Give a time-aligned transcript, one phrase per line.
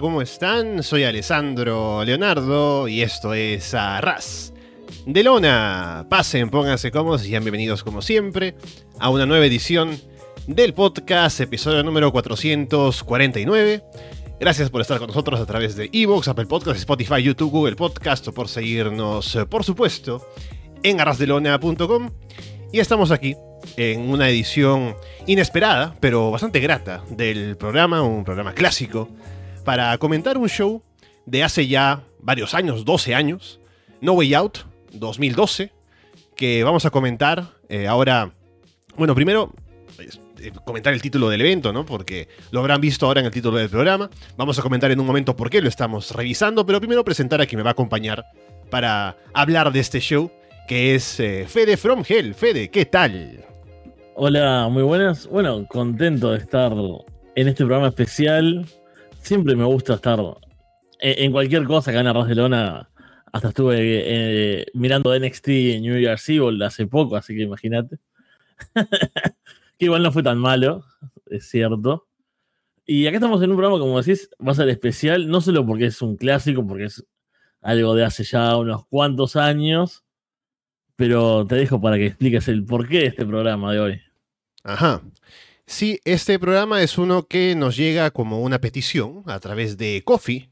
[0.00, 0.82] ¿cómo están?
[0.82, 4.54] Soy Alessandro Leonardo y esto es Arras
[5.04, 6.06] de Lona.
[6.08, 8.54] Pasen, pónganse cómodos y sean bienvenidos como siempre
[8.98, 10.00] a una nueva edición
[10.46, 13.84] del podcast, episodio número 449.
[14.40, 18.26] Gracias por estar con nosotros a través de Evox, Apple Podcasts, Spotify, YouTube, Google Podcast
[18.28, 20.26] o por seguirnos, eh, por supuesto,
[20.82, 22.10] en arrasdelona.com.
[22.72, 23.36] Y estamos aquí
[23.76, 24.96] en una edición
[25.26, 29.10] inesperada, pero bastante grata del programa, un programa clásico,
[29.62, 30.82] para comentar un show
[31.26, 33.60] de hace ya varios años, 12 años,
[34.00, 34.58] No Way Out
[34.92, 35.72] 2012,
[36.36, 38.32] que vamos a comentar eh, ahora.
[38.96, 39.52] Bueno, primero
[40.42, 41.86] eh, comentar el título del evento, ¿no?
[41.86, 44.10] Porque lo habrán visto ahora en el título del programa.
[44.36, 47.46] Vamos a comentar en un momento por qué lo estamos revisando, pero primero presentar a
[47.46, 48.24] quien me va a acompañar
[48.70, 50.30] para hablar de este show,
[50.66, 52.34] que es eh, Fede From Hell.
[52.34, 53.44] Fede, ¿qué tal?
[54.14, 55.26] Hola, muy buenas.
[55.26, 56.72] Bueno, contento de estar
[57.34, 58.66] en este programa especial.
[59.22, 60.20] Siempre me gusta estar
[60.98, 62.90] en, cualquier cosa que en Barcelona.
[63.32, 67.98] Hasta estuve eh, mirando NXT en New Year's Evil hace poco, así que imagínate.
[69.78, 70.84] que igual no fue tan malo,
[71.26, 72.08] es cierto.
[72.84, 75.86] Y acá estamos en un programa, como decís, va a ser especial, no solo porque
[75.86, 77.06] es un clásico, porque es
[77.60, 80.04] algo de hace ya unos cuantos años,
[80.96, 84.00] pero te dejo para que expliques el porqué de este programa de hoy.
[84.64, 85.00] Ajá.
[85.66, 90.50] Sí, este programa es uno que nos llega como una petición a través de Coffee,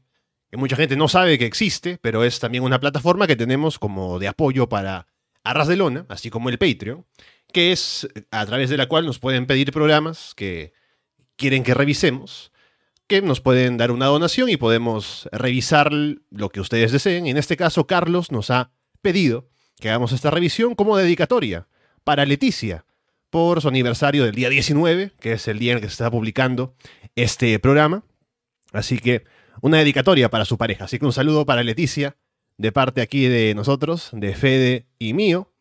[0.49, 4.19] que mucha gente no sabe que existe, pero es también una plataforma que tenemos como
[4.19, 5.07] de apoyo para
[5.43, 7.05] Arras de Lona, así como el Patreon,
[7.51, 10.73] que es a través de la cual nos pueden pedir programas que
[11.35, 12.51] quieren que revisemos,
[13.07, 17.27] que nos pueden dar una donación y podemos revisar lo que ustedes deseen.
[17.27, 18.71] En este caso, Carlos nos ha
[19.01, 21.67] pedido que hagamos esta revisión como dedicatoria
[22.03, 22.85] para Leticia
[23.31, 26.11] por su aniversario del día 19, que es el día en el que se está
[26.11, 26.75] publicando
[27.15, 28.03] este programa.
[28.73, 29.23] Así que
[29.61, 30.85] una dedicatoria para su pareja.
[30.85, 32.17] Así que un saludo para Leticia
[32.57, 35.51] de parte aquí de nosotros, de Fede y mío.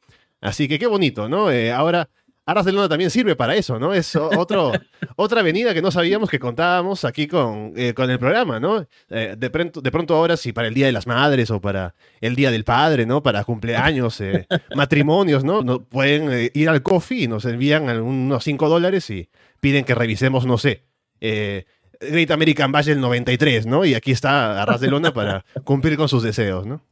[0.40, 1.50] Así que qué bonito, ¿no?
[1.50, 2.10] Eh, ahora
[2.50, 3.94] Arras de Luna también sirve para eso, ¿no?
[3.94, 4.72] Es otro,
[5.16, 8.86] otra avenida que no sabíamos que contábamos aquí con, eh, con el programa, ¿no?
[9.08, 11.94] Eh, de, pronto, de pronto ahora sí, para el Día de las Madres o para
[12.20, 13.22] el Día del Padre, ¿no?
[13.22, 15.62] Para cumpleaños, eh, matrimonios, ¿no?
[15.62, 19.28] no pueden ir al coffee y nos envían unos 5 dólares y
[19.60, 20.84] piden que revisemos, no sé,
[21.20, 23.84] Great American Bash del 93, ¿no?
[23.84, 26.82] Y aquí está Arras de Luna para cumplir con sus deseos, ¿no?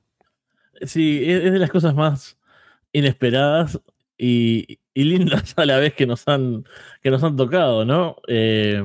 [0.83, 2.37] Sí, es de las cosas más
[2.93, 3.81] inesperadas
[4.19, 6.65] y, lindas a la vez que nos han,
[7.03, 8.17] que nos han tocado, ¿no?
[8.27, 8.83] Eh,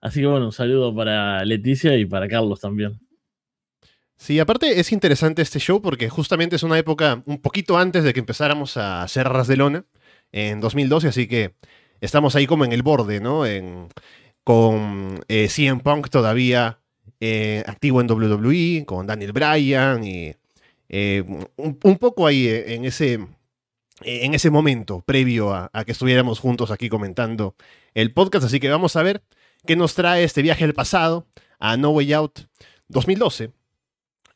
[0.00, 3.00] así que bueno, un saludo para Leticia y para Carlos también.
[4.16, 8.12] Sí, aparte es interesante este show porque justamente es una época un poquito antes de
[8.12, 9.84] que empezáramos a hacer Ras de Lona
[10.32, 11.54] en 2012, así que
[12.00, 13.46] estamos ahí como en el borde, ¿no?
[13.46, 13.88] En,
[14.42, 16.80] con eh, CM Punk todavía
[17.20, 20.34] eh, activo en WWE, con Daniel Bryan y
[20.90, 23.26] un, un, poco ahí en ese eh,
[24.02, 27.54] en ese momento, previo a, que estuviéramos juntos aquí comentando
[27.94, 28.44] el podcast.
[28.46, 29.22] Así que vamos a ver
[29.66, 31.26] qué nos trae este viaje al pasado
[31.58, 32.40] a No Way Out
[32.88, 33.50] 2012.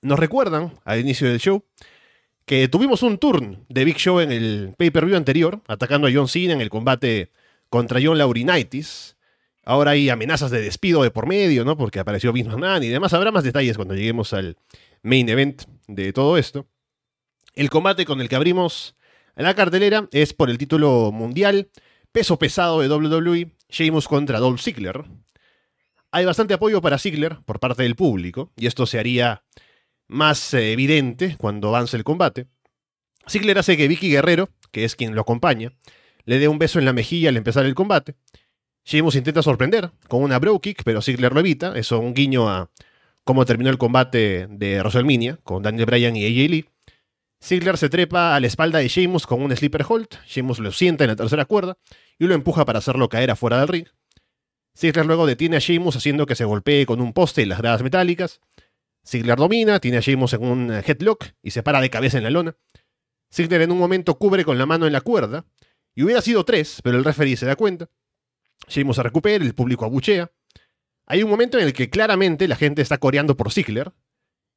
[0.03, 1.65] Nos recuerdan al inicio del show
[2.45, 6.55] que tuvimos un turn de Big Show en el pay-per-view anterior, atacando a John Cena
[6.55, 7.31] en el combate
[7.69, 9.17] contra John Laurinaitis.
[9.65, 11.77] Ahora hay amenazas de despido de por medio, ¿no?
[11.77, 13.13] Porque apareció Vince McMahon y demás.
[13.13, 14.57] Habrá más detalles cuando lleguemos al
[15.03, 16.67] main event de todo esto.
[17.55, 18.97] El combate con el que abrimos
[19.37, 21.71] la cartelera es por el título mundial,
[22.13, 25.05] peso pesado de WWE, Sheamus contra Dolph Ziggler.
[26.11, 29.43] Hay bastante apoyo para Ziggler por parte del público, y esto se haría
[30.09, 32.47] más eh, evidente cuando avance el combate.
[33.29, 35.73] Ziggler hace que Vicky Guerrero, que es quien lo acompaña,
[36.25, 38.15] le dé un beso en la mejilla al empezar el combate.
[38.85, 41.77] Sheamus intenta sorprender con una bro kick, pero Ziggler lo evita.
[41.77, 42.71] Eso un guiño a
[43.25, 46.69] cómo terminó el combate de WrestleMania con Daniel Bryan y AJ Lee.
[47.43, 50.07] Ziggler se trepa a la espalda de Sheamus con un sleeper hold.
[50.27, 51.77] Sheamus lo sienta en la tercera cuerda
[52.19, 53.87] y lo empuja para hacerlo caer afuera del ring.
[54.79, 57.83] Ziggler luego detiene a Sheamus haciendo que se golpee con un poste y las gradas
[57.83, 58.41] metálicas.
[59.05, 62.31] Ziggler domina, tiene a Sheamus en un headlock y se para de cabeza en la
[62.31, 62.57] lona.
[63.35, 65.45] Ziggler en un momento cubre con la mano en la cuerda.
[65.97, 67.91] Y hubiera sido tres, pero el referee se da cuenta.
[68.69, 70.31] Sheamus se recupera, el público abuchea.
[71.07, 73.93] Hay un momento en el que claramente la gente está coreando por Ziggler,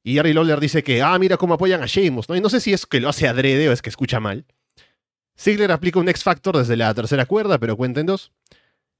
[0.08, 2.36] y Harry Lawler dice que, ah, mira cómo apoyan a Sheamus, ¿no?
[2.36, 4.46] Y no sé si es que lo hace adrede o es que escucha mal.
[5.36, 8.32] Ziggler aplica un X-Factor desde la tercera cuerda, pero cuenta en dos.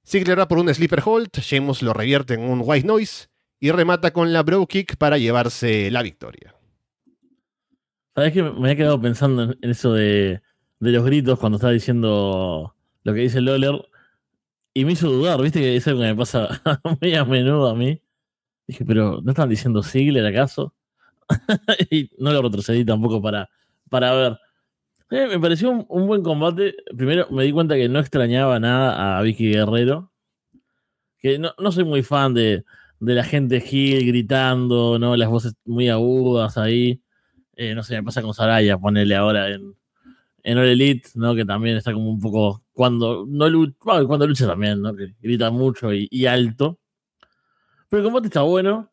[0.04, 3.28] Ziggler va por un Sleeper Hold, Sheamus lo revierte en un White Noise
[3.60, 6.56] y remata con la Bro Kick para llevarse la victoria.
[8.16, 10.42] ¿Sabes que me he quedado pensando en eso de,
[10.80, 12.74] los gritos cuando estaba diciendo
[13.04, 13.88] lo que dice Lawler?
[14.74, 16.60] Y me hizo dudar, viste que es algo que me pasa
[17.00, 18.02] muy a menudo a mí.
[18.66, 20.74] Dije, pero ¿no están diciendo Ziggler acaso?
[21.90, 23.48] y no lo retrocedí tampoco para,
[23.88, 24.38] para ver.
[25.10, 26.74] Eh, me pareció un, buen combate.
[26.96, 30.12] Primero me di cuenta que no extrañaba nada a Vicky Guerrero.
[31.18, 32.64] Que no, soy muy fan de,
[33.00, 35.16] la gente Gil gritando, ¿no?
[35.16, 37.02] Las voces muy agudas ahí.
[37.54, 39.74] Eh, no sé, me pasa con Saraya, ponerle ahora en,
[40.46, 41.34] en All Elite, ¿no?
[41.34, 42.62] Que también está como un poco.
[42.72, 43.74] Cuando no lucha,
[44.06, 44.92] cuando lucha también, ¿no?
[44.94, 46.78] Grita mucho y, alto.
[47.88, 48.90] Pero el combate está bueno.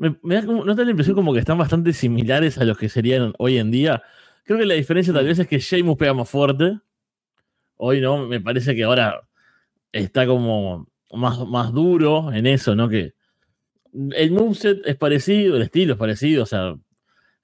[0.00, 2.78] Me, da como, ¿No te da la impresión como que están bastante similares a los
[2.78, 4.02] que serían hoy en día?
[4.44, 6.78] Creo que la diferencia tal vez es que Sheamus pega más fuerte.
[7.76, 9.28] Hoy no, me parece que ahora
[9.92, 12.88] está como más, más duro en eso, ¿no?
[12.88, 13.12] Que
[13.92, 16.74] el moveset es parecido, el estilo es parecido, o sea,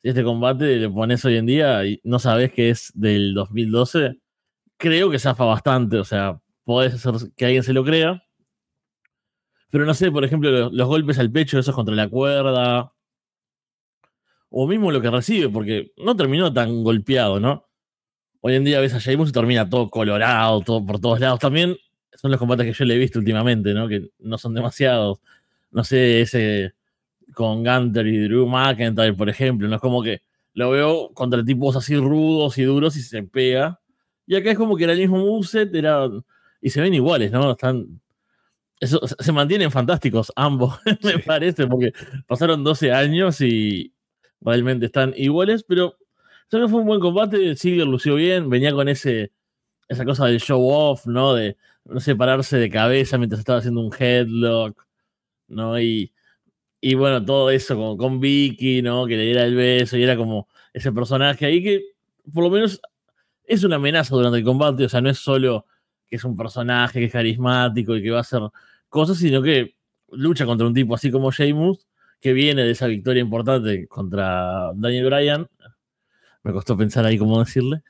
[0.03, 4.19] si este combate le pones hoy en día y no sabes que es del 2012,
[4.79, 8.26] creo que zafa bastante, o sea, podés hacer que alguien se lo crea.
[9.71, 12.93] Pero no sé, por ejemplo, los, golpes al pecho, esos contra la cuerda,
[14.51, 17.67] o mismo lo que recibe, porque no terminó tan golpeado, ¿no?
[18.41, 21.41] Hoy en día ves a Sheamus y termina todo colorado, todo por todos lados.
[21.41, 21.77] También
[22.15, 23.89] son los combates que yo le he visto últimamente, ¿no?
[23.89, 25.19] Que no son demasiados.
[25.71, 26.75] No sé, ese
[27.35, 30.23] con Gunter y Drew McIntyre, por ejemplo, no es como que
[30.55, 33.79] lo veo contra tipos así rudos y duros y se pega.
[34.27, 36.09] Y acá es como que era el mismo moveset, era,
[36.63, 37.51] y se ven iguales, ¿no?
[37.53, 38.01] Están,
[38.81, 41.93] eso, se mantienen fantásticos ambos, me parece, porque
[42.27, 43.93] pasaron 12 años y,
[44.41, 45.97] realmente están iguales, pero
[46.49, 47.57] creo que fue un buen combate.
[47.57, 49.33] Ziggler lució bien, venía con ese
[49.89, 51.35] esa cosa del show off, ¿no?
[51.35, 54.85] De no separarse de cabeza mientras estaba haciendo un headlock,
[55.49, 55.81] ¿no?
[55.81, 56.13] Y,
[56.81, 59.07] y bueno, todo eso con, con Vicky, ¿no?
[59.07, 61.83] Que le diera el beso y era como ese personaje ahí que
[62.33, 62.81] por lo menos
[63.45, 65.67] es una amenaza durante el combate, o sea, no es solo
[66.09, 68.41] que es un personaje que es carismático y que va a hacer
[68.89, 69.77] cosas, sino que
[70.11, 71.87] lucha contra un tipo así como Sheamus
[72.21, 75.49] que viene de esa victoria importante contra Daniel Bryan.
[76.43, 77.83] Me costó pensar ahí cómo decirle.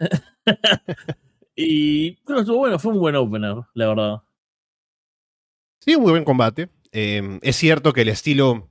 [1.56, 4.22] y creo estuvo bueno, fue un buen opener, la verdad.
[5.78, 6.68] Sí, un muy buen combate.
[6.92, 8.68] Em, es cierto que el estilo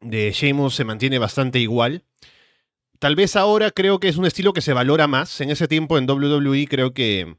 [0.00, 2.04] de Sheamus se mantiene bastante igual.
[2.98, 5.40] Tal vez ahora creo que es un estilo que se valora más.
[5.40, 7.36] En ese tiempo en WWE creo que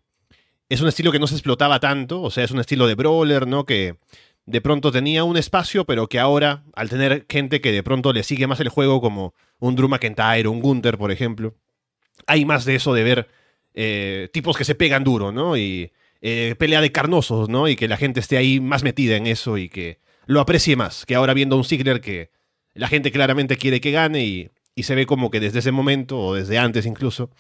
[0.70, 2.22] es un estilo que no se explotaba tanto.
[2.22, 3.66] O sea, es un estilo de brawler, ¿no?
[3.66, 3.98] Que
[4.46, 8.24] de pronto tenía un espacio, pero que ahora, al tener gente que de pronto le
[8.24, 11.56] sigue más el juego, como un Drew McIntyre, un Gunther, por ejemplo,
[12.28, 13.28] hay más de eso de ver
[13.74, 15.58] eh, tipos que se pegan duro, ¿no?
[15.58, 17.68] Y eh, pelea de carnosos, ¿no?
[17.68, 21.06] Y que la gente esté ahí más metida en eso y que lo aprecie más,
[21.06, 22.30] que ahora viendo un Ziggler que
[22.74, 26.20] la gente claramente quiere que gane y, y se ve como que desde ese momento,
[26.20, 27.32] o desde antes incluso,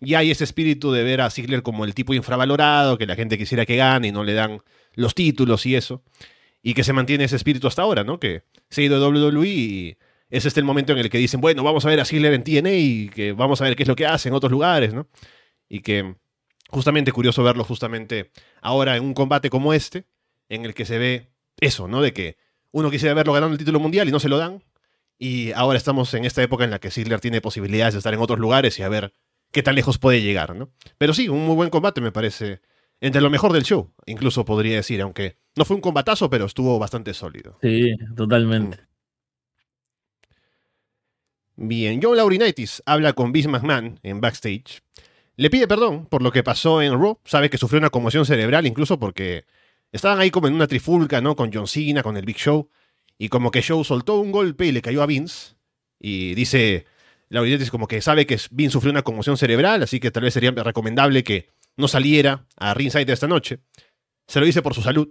[0.00, 3.38] ya hay ese espíritu de ver a Ziggler como el tipo infravalorado, que la gente
[3.38, 4.60] quisiera que gane y no le dan
[4.94, 6.02] los títulos y eso
[6.66, 8.18] y que se mantiene ese espíritu hasta ahora, ¿no?
[8.18, 9.96] Que se ha ido de WWE y
[10.30, 12.42] es este el momento en el que dicen, bueno, vamos a ver a Ziggler en
[12.42, 15.06] TNA y que vamos a ver qué es lo que hace en otros lugares, ¿no?
[15.68, 16.16] Y que
[16.68, 20.06] justamente curioso verlo justamente ahora en un combate como este,
[20.48, 22.02] en el que se ve eso, ¿no?
[22.02, 22.36] De que
[22.72, 24.60] uno quisiera verlo ganando el título mundial y no se lo dan.
[25.20, 28.18] Y ahora estamos en esta época en la que Ziggler tiene posibilidades de estar en
[28.18, 29.12] otros lugares y a ver
[29.50, 30.70] qué tan lejos puede llegar, ¿no?
[30.98, 32.60] Pero sí, un muy buen combate me parece
[33.00, 36.78] entre lo mejor del show, incluso podría decir, aunque no fue un combatazo, pero estuvo
[36.78, 37.58] bastante sólido.
[37.60, 38.78] Sí, totalmente.
[41.56, 41.68] Mm.
[41.68, 44.82] Bien, John Laurinaitis habla con Vince McMahon en backstage.
[45.36, 47.18] Le pide perdón por lo que pasó en Raw.
[47.24, 49.44] Sabe que sufrió una conmoción cerebral, incluso porque
[49.92, 51.36] estaban ahí como en una trifulca, ¿no?
[51.36, 52.68] Con John Cena, con el Big Show.
[53.18, 55.54] Y como que Show soltó un golpe y le cayó a Vince.
[55.98, 56.86] Y dice
[57.28, 60.50] Laurinaitis como que sabe que Vince sufrió una conmoción cerebral, así que tal vez sería
[60.52, 63.60] recomendable que no saliera a ringside esta noche.
[64.26, 65.08] Se lo dice por su salud.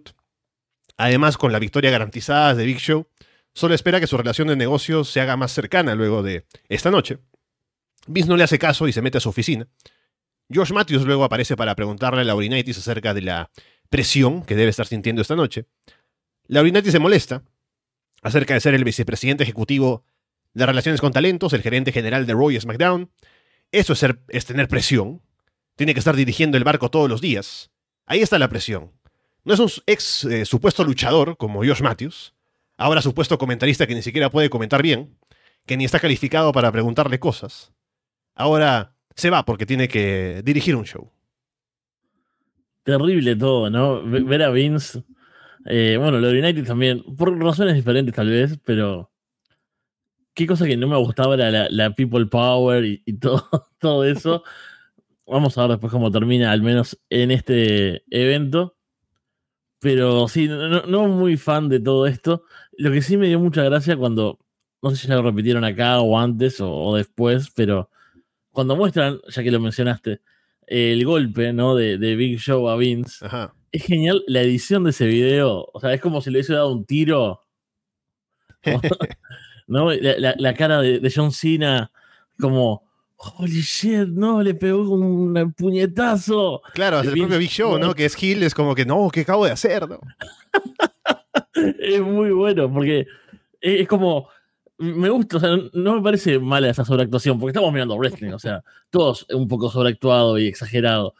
[0.97, 3.07] Además, con la victoria garantizada de Big Show,
[3.53, 7.19] solo espera que su relación de negocios se haga más cercana luego de esta noche.
[8.07, 9.67] Vince no le hace caso y se mete a su oficina.
[10.53, 13.51] Josh Matthews luego aparece para preguntarle a Laurinaitis acerca de la
[13.89, 15.65] presión que debe estar sintiendo esta noche.
[16.47, 17.43] Laurinaitis se molesta
[18.21, 20.05] acerca de ser el vicepresidente ejecutivo
[20.55, 23.11] de Relaciones con Talentos, el gerente general de Roy SmackDown.
[23.71, 25.21] Eso es, tener presión.
[25.75, 27.71] Tiene que estar dirigiendo el barco todos los días.
[28.05, 28.91] Ahí está la presión.
[29.43, 32.33] No es un ex eh, supuesto luchador como Josh Matthews,
[32.77, 35.17] ahora supuesto comentarista que ni siquiera puede comentar bien,
[35.65, 37.73] que ni está calificado para preguntarle cosas.
[38.33, 41.11] Ahora se va porque tiene que dirigir un show.
[42.83, 44.01] Terrible todo, ¿no?
[44.03, 45.03] Ver a Vince.
[45.65, 49.11] Eh, bueno, lo United también, por razones diferentes tal vez, pero
[50.35, 53.49] qué cosa que no me gustaba era la, people power y, y todo,
[53.79, 54.43] todo eso.
[55.25, 58.75] Vamos a ver después cómo termina, al menos en este evento.
[59.79, 62.43] Pero sí, no, no muy fan de todo esto.
[62.77, 64.39] Lo que sí me dio mucha gracia cuando,
[64.81, 67.89] no sé si ya lo repitieron acá o antes o, después, pero
[68.51, 70.21] cuando muestran, ya que lo mencionaste,
[70.67, 71.75] el golpe, ¿no?
[71.75, 73.25] De, Big Show a Vince.
[73.71, 75.69] Es genial la edición de ese video.
[75.73, 77.41] O sea, es como si le hubiese dado un tiro.
[79.67, 79.91] ¿No?
[79.91, 81.91] La, cara de, de, John Cena,
[82.39, 82.83] como,
[83.17, 86.61] holy shit, no, le pegó un puñetazo.
[86.73, 87.93] Claro, el propio Big Show, ¿no?
[87.93, 89.87] Que es Hill, es como que, no, ¿qué acabo de hacer?
[89.87, 89.99] ¿no?
[91.79, 93.07] es muy bueno, porque
[93.61, 94.29] es como.
[94.77, 98.39] Me gusta, o sea, no me parece mala esa sobreactuación, porque estamos mirando wrestling, o
[98.39, 101.15] sea, todos un poco sobreactuado y exagerado.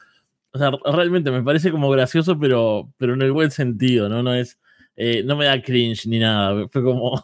[0.51, 4.23] O sea, realmente me parece como gracioso, pero, pero en el buen sentido, ¿no?
[4.23, 4.59] No es.
[4.97, 6.67] Eh, no me da cringe ni nada.
[6.69, 7.23] Fue como.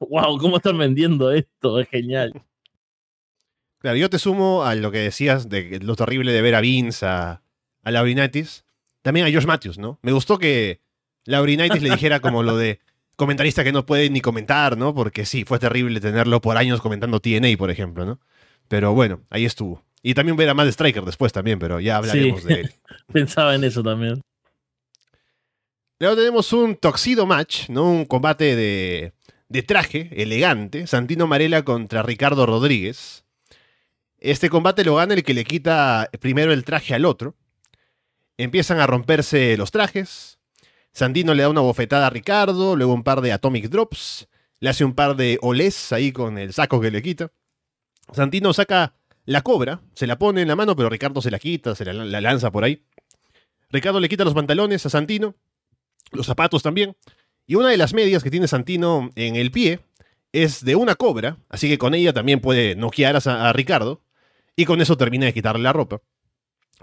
[0.00, 0.38] ¡Wow!
[0.38, 1.80] ¿Cómo están vendiendo esto?
[1.80, 2.32] Es genial.
[3.78, 7.06] Claro, yo te sumo a lo que decías de lo terrible de ver a Vince,
[7.06, 7.42] a,
[7.82, 8.64] a Laurinaitis.
[9.02, 9.98] También a Josh Matthews, ¿no?
[10.02, 10.80] Me gustó que
[11.24, 12.80] Laurinaitis le dijera como lo de
[13.16, 14.94] comentarista que no puede ni comentar, ¿no?
[14.94, 18.20] Porque sí, fue terrible tenerlo por años comentando TNA, por ejemplo, ¿no?
[18.68, 19.82] Pero bueno, ahí estuvo.
[20.02, 22.74] Y también ver a Mad Striker después también, pero ya hablaremos de él.
[23.12, 24.20] Pensaba en eso también.
[26.00, 27.90] Luego tenemos un Toxido Match, ¿no?
[27.90, 29.12] Un combate de,
[29.48, 30.86] de traje elegante.
[30.86, 33.24] Santino Marella contra Ricardo Rodríguez.
[34.18, 37.36] Este combate lo gana el que le quita primero el traje al otro.
[38.36, 40.38] Empiezan a romperse los trajes.
[40.92, 44.28] Santino le da una bofetada a Ricardo, luego un par de Atomic Drops,
[44.60, 47.30] le hace un par de olés ahí con el saco que le quita.
[48.12, 51.74] Santino saca la cobra, se la pone en la mano, pero Ricardo se la quita,
[51.74, 52.82] se la, lanza por ahí.
[53.70, 55.34] Ricardo le quita los pantalones a Santino,
[56.12, 56.96] los zapatos también,
[57.48, 59.80] y una de las medias que tiene Santino en el pie
[60.32, 64.02] es de una cobra, así que con ella también puede noquear a, a Ricardo,
[64.54, 66.02] y con eso termina de quitarle la ropa.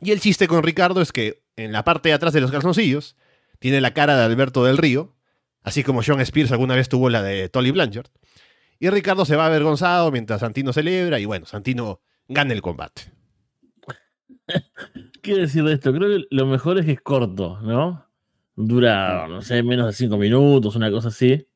[0.01, 3.15] Y el chiste con Ricardo es que en la parte de atrás de los calzoncillos
[3.59, 5.15] tiene la cara de Alberto del Río,
[5.61, 8.07] así como John Spears alguna vez tuvo la de Tolly Blanchard.
[8.79, 13.03] Y Ricardo se va avergonzado mientras Santino celebra y bueno, Santino gana el combate.
[15.21, 15.93] ¿Qué decir de esto?
[15.93, 18.04] Creo que lo mejor es que es corto, ¿no?
[18.55, 21.47] Dura, no sé, menos de cinco minutos, una cosa así.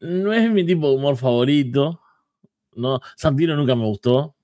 [0.00, 2.00] No es mi tipo de humor favorito.
[2.74, 4.34] No, Santino nunca me gustó.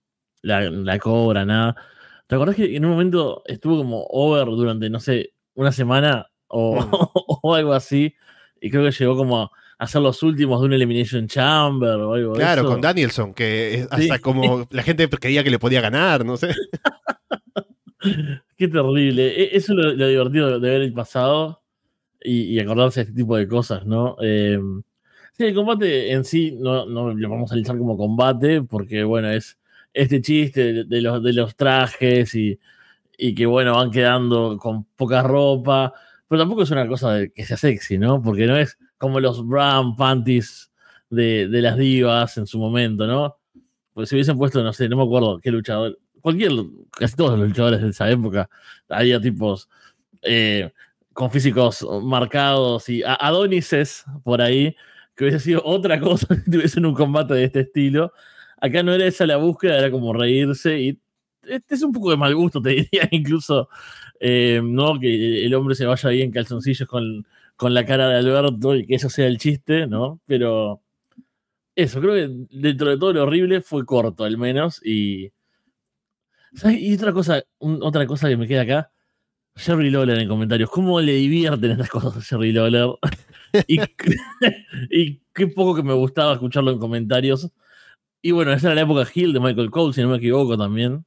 [0.42, 1.74] La, la cobra, nada.
[2.26, 6.90] ¿Te acordás que en un momento estuvo como over durante, no sé, una semana Mm.
[7.42, 8.14] o, algo así.
[8.60, 12.32] Y creo que llegó como a hacer los últimos de un Elimination Chamber o algo
[12.34, 16.54] Claro, con Danielson, que hasta como la gente creía que le podía ganar, no sé.
[18.58, 19.28] Qué terrible.
[19.28, 21.62] E, eso es lo, divertido de ver el pasado
[22.20, 24.16] y, acordarse de este tipo de cosas, ¿no?
[24.20, 24.82] Em,
[25.32, 29.58] sí, el combate en sí no, lo vamos a analizar como combate, porque bueno, es
[29.94, 32.58] este chiste de, los, de trajes y,
[33.34, 35.94] que bueno, van quedando con poca ropa
[36.28, 38.22] pero tampoco es una cosa de que sea sexy, ¿no?
[38.22, 40.70] Porque no es como los brown panties
[41.10, 43.38] de, las divas en su momento, ¿no?
[43.94, 45.98] Porque si hubiesen puesto, no sé, no me acuerdo qué luchador,
[46.28, 46.52] cualquier,
[46.90, 48.50] casi todos los luchadores de esa época,
[48.88, 49.68] había tipos
[50.22, 50.70] eh,
[51.14, 54.76] con físicos marcados y adonises por ahí,
[55.16, 58.12] que hubiese sido otra cosa si tuviesen un combate de este estilo.
[58.60, 61.00] Acá no era esa la búsqueda, era como reírse y
[61.44, 63.70] este es un poco de mal gusto, te diría, incluso
[64.20, 65.00] eh, ¿no?
[65.00, 68.86] Que el hombre se vaya ahí en calzoncillos con, con, la cara de Alberto y
[68.86, 70.20] que eso sea el chiste, ¿no?
[70.26, 70.82] Pero
[71.74, 74.84] eso, creo que dentro de todo lo horrible fue corto, al menos.
[74.84, 75.32] Y,
[76.64, 78.92] y otra cosa, otra cosa que me queda acá,
[79.56, 82.90] Jerry Lawler en comentarios, ¿cómo le divierten estas cosas a Jerry Lawler?
[83.66, 83.80] y,
[84.90, 87.50] y qué poco que me gustaba escucharlo en comentarios.
[88.22, 91.04] Y bueno, esa era la época Hill de Michael Cole, si no me equivoco también.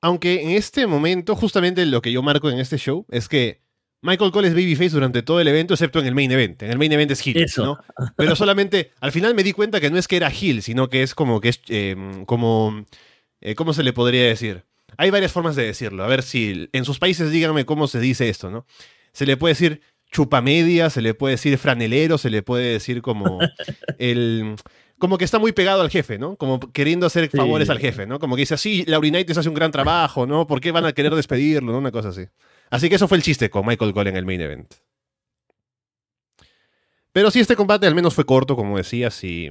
[0.00, 3.62] Aunque en este momento, justamente lo que yo marco en este show es que
[4.02, 6.62] Michael Cole es babyface durante todo el evento, excepto en el main event.
[6.62, 7.78] En el main event es Hill, ¿no?
[8.16, 11.02] Pero solamente, al final me di cuenta que no es que era Hill, sino que
[11.02, 12.84] es como que es em, como.
[13.40, 14.64] Eh, ¿Cómo se le podría decir?
[14.96, 16.04] Hay varias formas de decirlo.
[16.04, 18.66] A ver si en sus países díganme cómo se dice esto, ¿no?
[19.12, 23.38] Se le puede decir chupamedia, se le puede decir franelero, se le puede decir como
[23.98, 24.56] el
[24.98, 26.36] como que está muy pegado al jefe, ¿no?
[26.36, 28.18] Como queriendo hacer favores al jefe, ¿no?
[28.18, 30.46] Como que dice, así, Laurinaitis hace un gran trabajo, ¿no?
[30.46, 31.72] ¿Por qué van a querer despedirlo?
[31.72, 31.78] ¿no?
[31.78, 32.26] Una cosa así.
[32.70, 34.72] Así que eso fue el chiste con Michael Cole en el main event.
[37.12, 39.48] Pero sí, este combate al menos fue corto, como decías, y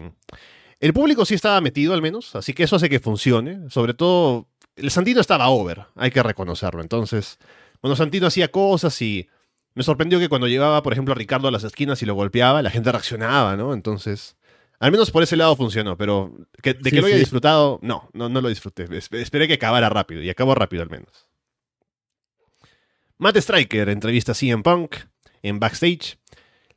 [0.80, 3.70] el público sí estaba metido al menos, así que eso hace que funcione.
[3.70, 6.82] Sobre todo, el Santino estaba over, hay que reconocerlo.
[6.82, 7.40] Entonces,
[7.80, 9.28] cuando Santino hacía cosas y
[9.74, 12.62] me sorprendió que cuando llevaba, por ejemplo, a Ricardo a las esquinas y lo golpeaba,
[12.62, 13.74] la gente reaccionaba, ¿no?
[13.74, 14.38] Entonces,
[14.80, 18.42] al menos por ese lado funcionó, pero de que lo haya disfrutado, no, no, no
[18.42, 18.88] lo disfruté.
[18.98, 21.28] Esperé que acabara rápido y acabó rápido al menos.
[23.18, 24.96] Matt Striker entrevista a CM Punk.
[25.42, 26.18] en backstage,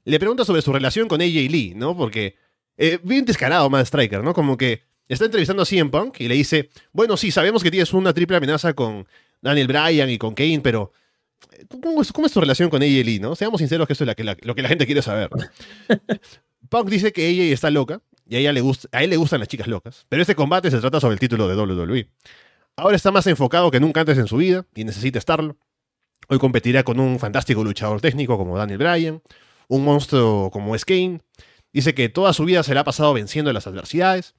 [0.05, 1.97] le pregunta sobre su relación con AJ Lee, ¿no?
[1.97, 2.37] Porque
[2.79, 4.33] eh, bien descarado Matt Striker, ¿no?
[4.33, 7.93] Como que está entrevistando a CM Punk y le dice, bueno, sí, sabemos que tienes
[7.93, 9.07] una triple amenaza con
[9.43, 10.93] Daniel Bryan y con Kane, pero
[11.53, 13.37] eh, ¿cómo es, cómo es tu relación con AJ Lee, no?
[13.37, 15.29] Seamos sinceros que eso es lo que la gente quiere saber.
[16.69, 19.41] Punk dice que AJ está loca y a, ella le gusta, a él le gustan
[19.41, 22.09] las chicas locas, pero este combate se trata sobre el título de WWE.
[22.77, 25.57] Ahora está más enfocado que nunca antes en su vida y necesita estarlo.
[26.29, 29.23] Hoy competirá con un fantástico luchador técnico como Daniel Bryan,
[29.69, 31.21] un monstruo como es Kane.
[31.73, 34.35] Dice que toda su vida se la ha pasado venciendo las adversidades.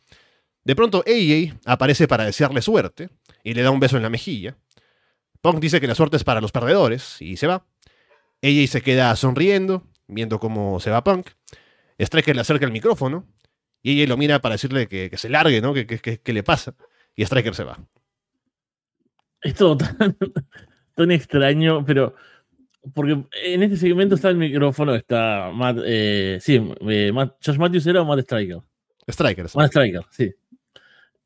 [0.64, 3.10] De pronto AJ aparece para desearle suerte
[3.44, 4.58] y le da un beso en la mejilla.
[5.42, 7.66] Punk dice que la suerte es para los perdedores y se va.
[8.42, 11.30] AJ se queda sonriendo, viendo cómo se va Punk.
[11.98, 13.26] Striker le acerca el micrófono
[13.82, 15.74] y AJ lo mira para decirle que, se largue, ¿no?
[15.74, 16.76] Que, le pasa.
[17.16, 17.80] Y Striker se va.
[19.42, 22.16] Es todo tan extraño, pero
[22.94, 27.12] porque en este segmento está el micrófono, está Matt, eh, sí, eh,
[27.46, 28.60] Josh Matthews era o Matt Striker.
[29.08, 29.48] Striker.
[29.56, 30.32] Matt Striker, sí.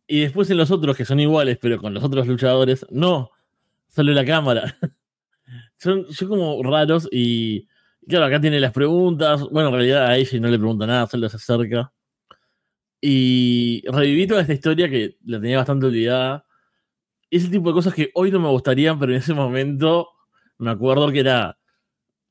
[0.08, 3.32] Y después en los otros que son iguales, pero con los otros luchadores, no,
[3.88, 4.76] sale la cámara.
[5.78, 7.68] son, son como raros y
[8.08, 9.42] claro, acá tiene las preguntas.
[9.50, 11.92] Bueno, en realidad a ella no le pregunta nada, solo se acerca.
[13.00, 16.46] Y reviví toda esta historia que la tenía bastante olvidada.
[17.30, 20.13] Ese tipo de cosas que hoy no me gustarían, pero en ese momento
[20.58, 21.58] me acuerdo que era.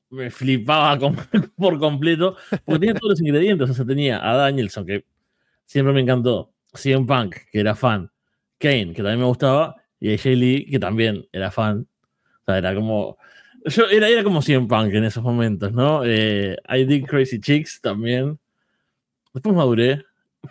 [0.09, 0.99] Me flipaba
[1.57, 2.37] por completo.
[2.65, 3.69] Porque tenía todos los ingredientes.
[3.69, 5.05] O sea, tenía a Danielson, que
[5.65, 6.51] siempre me encantó.
[6.73, 8.11] CM Punk, que era fan.
[8.57, 9.75] Kane, que también me gustaba.
[9.99, 11.87] Y AJ Lee, que también era fan.
[12.41, 13.17] O sea, era como.
[13.65, 16.03] Yo era, era como CM Punk en esos momentos, ¿no?
[16.05, 18.39] Eh, I Did Crazy Chicks también.
[19.33, 20.05] Después maduré,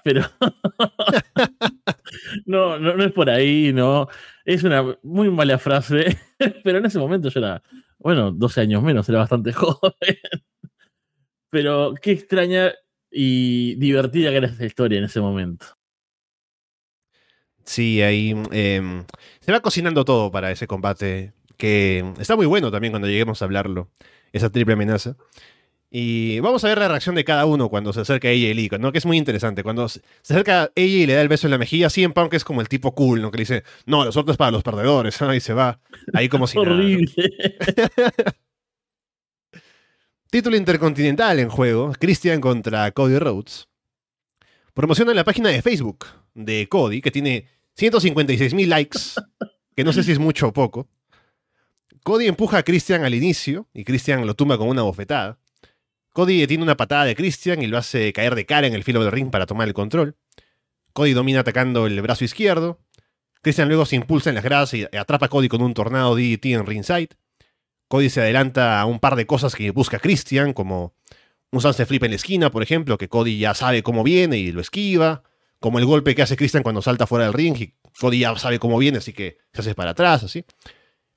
[0.05, 0.23] pero.
[2.47, 4.09] no, no, no es por ahí, ¿no?
[4.45, 6.19] Es una muy mala frase,
[6.65, 7.63] pero en ese momento yo era,
[7.99, 9.93] bueno, 12 años menos, era bastante joven.
[11.51, 12.73] Pero qué extraña
[13.11, 15.67] y divertida que era esa historia en ese momento.
[17.65, 19.05] Sí, ahí em,
[19.41, 23.45] se va cocinando todo para ese combate, que está muy bueno también cuando lleguemos a
[23.45, 23.89] hablarlo,
[24.33, 25.17] esa triple amenaza.
[25.95, 28.55] Y vamos a ver la reacción de cada uno cuando se acerca a ella y
[28.55, 28.93] Lee, ¿no?
[28.93, 29.63] Que es muy interesante.
[29.63, 32.33] Cuando se acerca a ella y le da el beso en la mejilla, CM Punk
[32.33, 33.31] es como el tipo cool, ¿no?
[33.31, 35.35] Que le dice, no, la suerte es para los perdedores, ¿no?
[35.35, 35.81] Y se va
[36.15, 37.13] ahí como si Horrible.
[40.31, 43.69] Título intercontinental en juego, Christian contra Cody Rhodes.
[44.73, 48.99] Promociona en la página de Facebook de Cody, que tiene 156 mil likes,
[49.77, 50.89] que no sé si es mucho o poco.
[52.03, 55.39] Cody empuja a Christian al inicio y Christian lo tumba con una bofetada.
[56.13, 59.03] Cody detiene una patada de Christian y lo hace caer de cara en el filo
[59.03, 60.17] del ring para tomar el control.
[60.93, 62.81] Cody domina atacando el brazo izquierdo.
[63.41, 66.47] Christian luego se impulsa en las gradas y atrapa a Cody con un tornado DDT
[66.47, 67.09] en ringside.
[67.89, 70.95] Cody se adelanta a un par de cosas que busca Christian, como
[71.51, 74.53] un sunset flip en la esquina, por ejemplo, que Cody ya sabe cómo viene y
[74.53, 75.23] lo esquiva.
[75.61, 78.59] Como el golpe que hace Christian cuando salta fuera del ring y Cody ya sabe
[78.59, 80.45] cómo viene, así que se hace para atrás, así.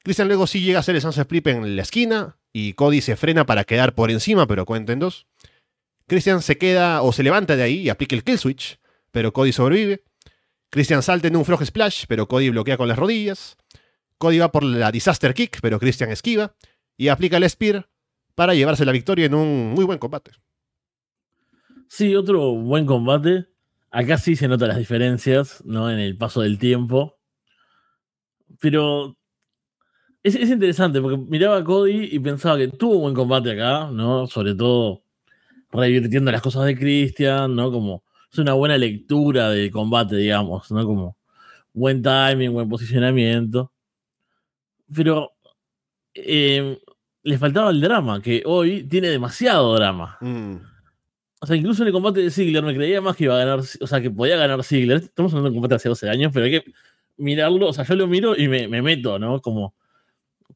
[0.06, 3.16] Christian luego sí llega a hacer el sunset flip en la esquina, y Cody se
[3.16, 5.26] frena para quedar por encima, pero cuenta en dos.
[6.06, 9.52] Christian se queda o se levanta de ahí y aplica el kill switch, pero Cody
[9.52, 10.04] sobrevive.
[10.70, 13.58] Christian salta en un frog splash, pero Cody bloquea con las rodillas.
[14.20, 16.56] Cody va por la disaster kick, pero Christian esquiva
[16.98, 17.90] y aplica el spear
[18.36, 20.34] para llevarse la victoria en un muy buen combate.
[21.88, 23.48] Sí, otro buen combate.
[23.90, 25.90] Acá sí se notan las diferencias, ¿no?
[25.90, 27.18] En el paso del tiempo.
[28.60, 29.18] Pero
[30.26, 34.26] es, interesante porque miraba a Cody y pensaba que tuvo un buen combate acá, ¿no?
[34.26, 35.04] Sobre todo
[35.72, 37.72] revirtiendo las cosas de Christian, ¿no?
[37.72, 40.84] Como es una buena lectura de combate, digamos, ¿no?
[40.86, 41.18] Como
[41.74, 43.72] buen timing, buen posicionamiento.
[44.94, 45.34] Pero
[46.16, 46.80] eh,
[47.24, 50.18] le faltaba el drama, que hoy tiene demasiado drama.
[50.22, 50.56] Mm.
[51.42, 53.60] O sea, incluso en el combate de Ziggler me creía más que iba a ganar,
[53.60, 54.98] o sea, que podía ganar Ziggler.
[54.98, 56.74] Estamos hablando de un combate hace 12 años, pero hay que
[57.18, 59.40] mirarlo, o sea, yo lo miro y me, me meto, ¿no?
[59.42, 59.76] Como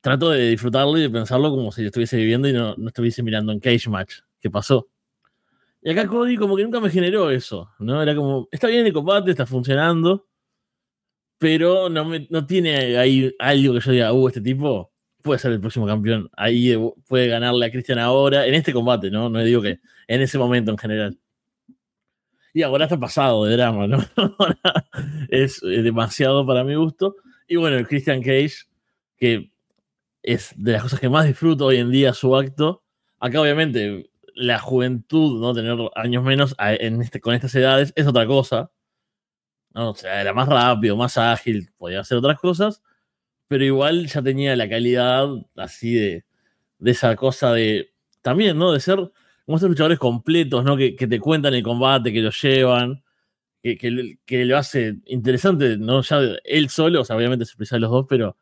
[0.02, 3.52] trato de disfrutarlo y de pensarlo como si yo estuviese viviendo y no, estuviese mirando
[3.52, 4.16] en Cage Match.
[4.40, 4.88] ¿Qué pasó?
[5.82, 8.02] Y acá Cody como que nunca me generó eso, ¿no?
[8.02, 10.28] Era como, está bien el combate, está funcionando,
[11.38, 15.52] pero no, me, no tiene ahí algo que yo diga, uh, este tipo puede ser
[15.54, 16.76] el próximo campeón, ahí
[17.08, 19.30] puede ganarle a Christian ahora, en este combate, ¿no?
[19.30, 21.18] No digo que en ese momento en general.
[22.54, 24.00] Y ahora está pasado de drama, ¿no?
[25.30, 27.16] es demasiado para mi gusto.
[27.48, 28.66] Y bueno, el Christian Cage,
[29.18, 29.52] que
[30.24, 32.84] es de las cosas que más disfruto hoy en día su acto.
[33.20, 35.54] Acá obviamente la juventud, ¿no?
[35.54, 38.72] Tener años menos en este, con estas edades es otra cosa.
[39.74, 39.92] ¿no?
[39.92, 42.82] O sea, era más rápido, más ágil, podía hacer otras cosas,
[43.48, 46.26] pero igual ya tenía la calidad así de,
[46.80, 48.72] de esa cosa de también, ¿no?
[48.74, 48.98] De ser
[49.46, 50.78] como estos luchadores completos, ¿no?
[50.78, 53.04] Que, te cuentan el combate, que lo llevan,
[53.64, 53.78] que,
[54.26, 56.02] que, lo hace interesante, ¿no?
[56.02, 58.38] Ya él solo, o sea, obviamente se expresan los dos, pero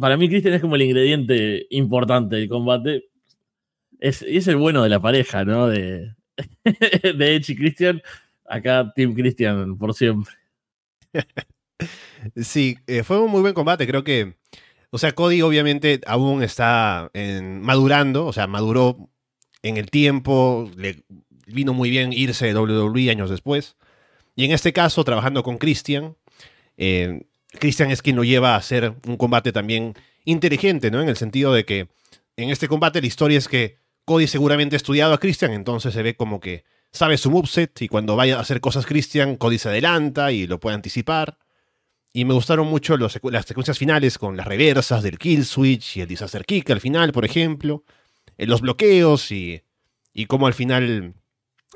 [0.00, 3.04] para mí Christian es como el ingrediente importante del combate.
[4.00, 5.68] Y es el bueno de la pareja, ¿no?
[5.68, 6.14] De,
[7.02, 8.02] de Edge y Christian.
[8.46, 10.34] Acá Team Christian por siempre.
[12.36, 13.86] Sí, eh, fue un muy buen combate.
[13.86, 14.34] Creo que,
[14.90, 17.10] o sea, Cody obviamente aún está
[17.62, 19.08] madurando, o sea, maduró
[19.62, 21.04] en el tiempo, le
[21.46, 23.76] vino muy bien irse de WWE años después.
[24.36, 26.16] Y en este caso, trabajando con Christian,
[26.76, 27.26] eh,
[27.58, 31.00] Christian es quien lo lleva a hacer un combate también inteligente, ¿no?
[31.00, 31.88] En el sentido de que
[32.36, 36.02] en este combate la historia es que Cody seguramente ha estudiado a Christian, entonces se
[36.02, 39.68] ve como que sabe su moveset y cuando vaya a hacer cosas Christian, Cody se
[39.68, 41.38] adelanta y lo puede anticipar.
[42.12, 43.12] Y me gustaron mucho las
[43.46, 47.24] secuencias finales con las reversas del kill switch y el disaster kick al final, por
[47.24, 47.84] ejemplo.
[48.36, 49.62] Eh, los bloqueos y,
[50.12, 51.14] y cómo al final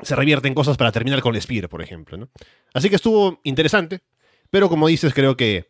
[0.02, 2.16] se revierten cosas para terminar con el Spear, por ejemplo.
[2.16, 2.30] ¿no?
[2.72, 4.00] Así que estuvo interesante.
[4.54, 5.66] Pero como dices, creo que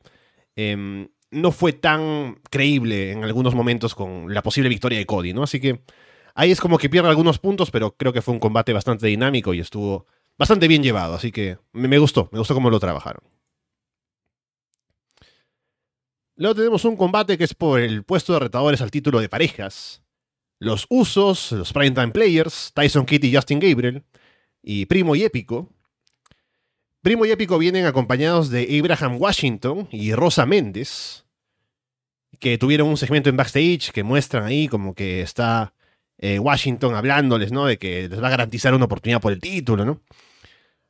[0.57, 5.43] em, no fue tan creíble en algunos momentos con la posible victoria de Cody, ¿no?
[5.43, 5.81] Así que
[6.35, 9.55] ahí es como que pierde algunos puntos, pero creo que fue un combate bastante dinámico
[9.55, 10.05] y estuvo
[10.37, 11.15] bastante bien llevado.
[11.15, 13.23] Así que me, gustó, me gustó cómo lo trabajaron.
[16.37, 20.03] Luego tenemos un combate que es por el puesto de retadores al título de parejas.
[20.59, 24.05] Los Usos, los Primetime Players, Tyson Kidd y Justin Gabriel,
[24.63, 25.73] y Primo y Épico,
[27.05, 31.27] Primo y Épico vienen acompañados de Abraham Washington y Rosa Méndez,
[32.41, 35.75] que tuvieron un segmento en backstage que muestran ahí como que está
[36.17, 37.67] eh, Washington hablándoles, ¿no?
[37.67, 40.01] De que les va a garantizar una oportunidad por el título, ¿no?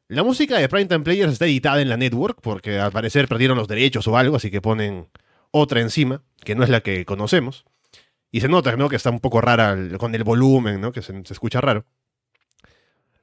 [0.07, 3.67] La música de Primetime Players está editada en la network porque al parecer perdieron los
[3.67, 5.09] derechos o algo, así que ponen
[5.51, 7.65] otra encima, que no es la que conocemos.
[8.31, 8.89] Y se nota, ¿no?
[8.89, 10.93] Que está un poco rara con el volumen, ¿no?
[10.93, 11.85] Que se, se escucha raro.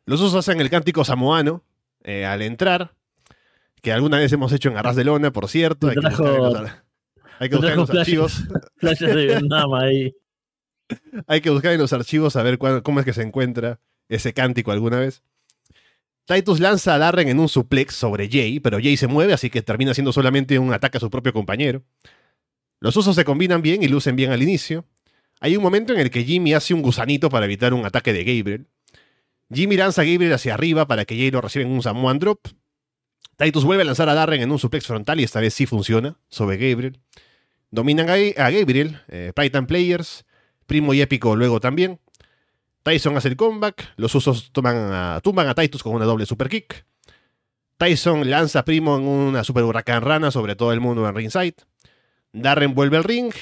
[0.05, 1.63] Los dos hacen el cántico samoano,
[2.03, 2.93] eh, al entrar,
[3.81, 5.89] que alguna vez hemos hecho en Arras de Lona, por cierto.
[5.89, 6.71] Hay que buscar en los,
[7.39, 8.43] hay que buscar en los archivos.
[11.27, 14.71] hay que buscar en los archivos a ver cómo es que se encuentra ese cántico
[14.71, 15.23] alguna vez.
[16.25, 19.61] Titus lanza a Darren en un suplex sobre Jay, pero Jay se mueve, así que
[19.61, 21.83] termina siendo solamente un ataque a su propio compañero.
[22.79, 24.85] Los usos se combinan bien y lucen bien al inicio.
[25.39, 28.23] Hay un momento en el que Jimmy hace un gusanito para evitar un ataque de
[28.23, 28.67] Gabriel.
[29.53, 32.39] Jimmy lanza a Gabriel hacia arriba para que Jay lo reciba en un Samoan Drop.
[33.37, 36.17] Titus vuelve a lanzar a Darren en un suplex frontal y esta vez sí funciona
[36.29, 36.99] sobre Gabriel.
[37.69, 39.33] Dominan a Gabriel, eh,
[39.67, 40.25] Players,
[40.67, 41.99] Primo y Épico luego también.
[42.83, 46.49] Tyson hace el comeback, los usos toman a, tumban a Titus con una doble super
[46.49, 46.85] kick.
[47.77, 51.55] Tyson lanza a Primo en una super huracán rana sobre todo el mundo en ringside.
[52.31, 53.33] Darren vuelve al ring.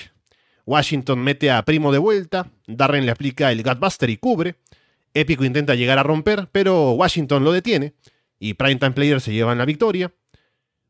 [0.65, 2.49] Washington mete a Primo de vuelta.
[2.67, 4.55] Darren le aplica el Gutbuster y cubre.
[5.13, 7.93] Épico intenta llegar a romper, pero Washington lo detiene
[8.39, 10.13] y Primetime Players se llevan la victoria.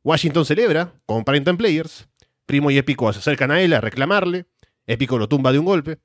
[0.04, 2.08] Washington celebra con Primetime Players.
[2.46, 4.46] Primo y Épico se acercan a él a reclamarle.
[4.88, 6.00] Épico lo tumba de un golpe.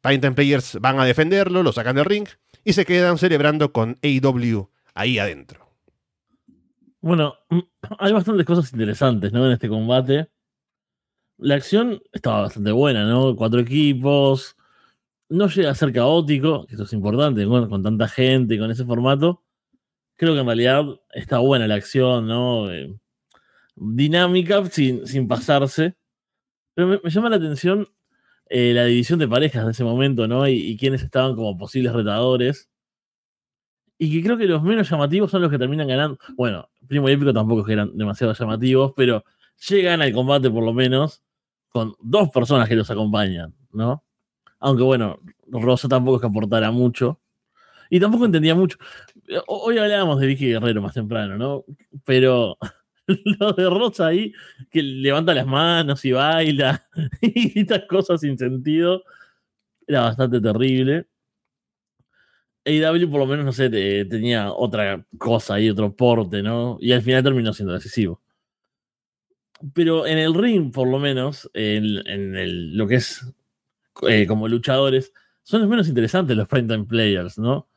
[0.00, 2.26] Primetime Players van a defenderlo, lo sacan del ring
[2.64, 5.68] y se quedan celebrando con AEW ahí adentro.
[7.00, 7.34] Bueno,
[7.98, 9.46] hay bastantes cosas interesantes ¿no?
[9.46, 10.28] en este combate.
[11.38, 13.34] La acción estaba bastante buena, ¿no?
[13.34, 14.56] Cuatro equipos,
[15.32, 19.42] no llega a ser caótico, que eso es importante, con tanta gente, con ese formato.
[20.16, 22.70] Creo que en realidad está buena la acción, ¿no?
[22.70, 22.94] Eh,
[23.74, 25.96] dinámica, sin, sin, pasarse.
[26.74, 27.88] Pero me, llama la atención
[28.50, 30.46] eh, la división de parejas de ese momento, ¿no?
[30.46, 32.70] Y, y quienes estaban como posibles retadores.
[33.98, 36.18] Y que creo que los menos llamativos son los que terminan ganando.
[36.36, 39.24] Bueno, Primo y Épico tampoco es que eran demasiado llamativos, pero
[39.68, 41.22] llegan al combate por lo menos
[41.70, 44.04] con dos personas que los acompañan, ¿no?
[44.62, 47.20] Aunque bueno, Rosa tampoco es que aportara mucho.
[47.90, 48.78] Y tampoco entendía mucho.
[49.48, 51.64] Hoy hablábamos de Vicky Guerrero más temprano, ¿no?
[52.04, 52.56] Pero
[53.40, 54.32] lo de Rosa ahí,
[54.70, 56.86] que levanta las manos y baila
[57.20, 59.02] y estas cosas sin sentido,
[59.86, 61.06] era bastante terrible.
[62.64, 66.78] AEW por lo menos, no sé, tenía otra cosa ahí, otro porte, ¿no?
[66.80, 68.22] Y al final terminó siendo decisivo.
[69.74, 73.26] Pero en el ring, por lo menos, en, en lo que es
[74.08, 77.68] eh, como luchadores, son los menos interesantes los primetime players, ¿no?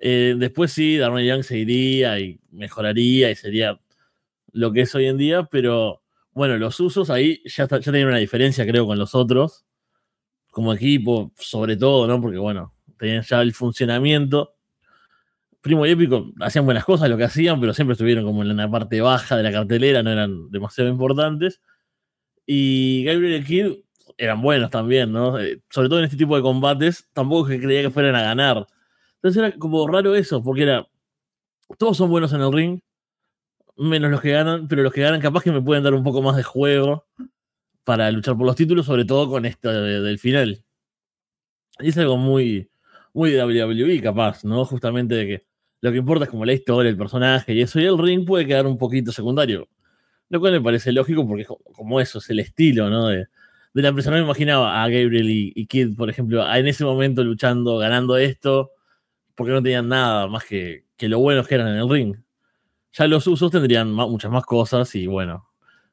[0.00, 3.80] Eh, después sí, Darnell Young se iría y mejoraría y sería
[4.52, 6.02] lo que es hoy en día, pero
[6.32, 9.66] bueno, los usos ahí ya, ya tenían una diferencia, creo, con los otros,
[10.50, 12.20] como equipo, sobre todo, ¿no?
[12.20, 14.54] Porque bueno, tenían ya el funcionamiento.
[15.60, 18.70] Primo y Épico hacían buenas cosas lo que hacían, pero siempre estuvieron como en la
[18.70, 21.60] parte baja de la cartelera, no eran demasiado importantes.
[22.46, 23.72] Y Gabriel Kidd
[24.18, 25.38] eran buenos también, ¿no?
[25.38, 28.66] Eh, sobre todo en este tipo de combates, tampoco creía que fueran a ganar.
[29.14, 30.86] Entonces era como raro eso, porque era.
[31.78, 32.80] Todos son buenos en el ring,
[33.76, 36.22] menos los que ganan, pero los que ganan capaz que me pueden dar un poco
[36.22, 37.06] más de juego
[37.84, 40.64] para luchar por los títulos, sobre todo con esto del final.
[41.78, 42.70] Y es algo muy,
[43.12, 44.64] muy de WWE, capaz, ¿no?
[44.64, 45.46] Justamente de que
[45.80, 48.46] lo que importa es como la historia, el personaje y eso, y el ring puede
[48.46, 49.68] quedar un poquito secundario.
[50.28, 53.08] Lo cual me parece lógico porque es como eso, es el estilo, ¿no?
[53.82, 54.10] La empresa.
[54.10, 58.72] No me imaginaba a Gabriel y, Kid, por ejemplo, en ese momento luchando, ganando esto,
[59.34, 62.16] porque no tenían nada más que, que lo buenos que eran en el ring.
[62.92, 65.48] Ya los usos tendrían muchas más cosas y bueno,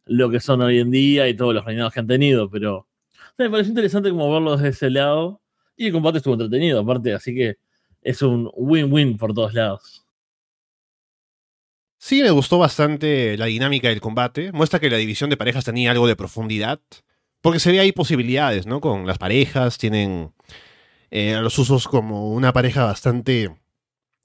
[0.06, 2.88] lo que son hoy en día y todos los reinados que han tenido, pero
[3.38, 5.42] me pareció interesante como verlo desde ese lado
[5.76, 7.58] y el combate estuvo entretenido, aparte, así que
[8.02, 10.06] es un win-win por todos lados.
[11.98, 14.52] Sí, me gustó bastante la dinámica del combate.
[14.52, 16.80] Muestra que la división de parejas tenía algo de profundidad.
[17.46, 18.82] Porque se ve ahí posibilidades, ¿no?
[18.82, 20.34] Con las parejas, tienen
[21.12, 23.56] eh, a los usos como una pareja bastante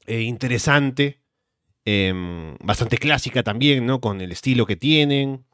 [0.07, 1.21] eh, interesante,
[1.85, 4.01] em, bastante clásica también, ¿no?
[4.01, 5.45] Con el estilo que tienen.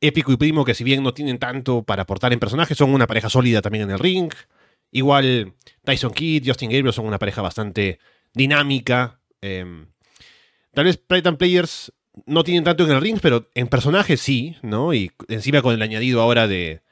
[0.00, 3.08] Épico y Primo, que si bien no tienen tanto para aportar en personajes, son una
[3.08, 4.32] pareja sólida también en el ring.
[4.92, 7.98] Igual Tyson Kidd, Justin Gabriel son una pareja bastante
[8.32, 9.20] dinámica.
[9.40, 9.88] Em,
[10.72, 11.92] tal vez Titan Players
[12.26, 14.94] no tienen tanto en el ring, pero en personajes sí, ¿no?
[14.94, 16.86] Y encima con el añadido ahora de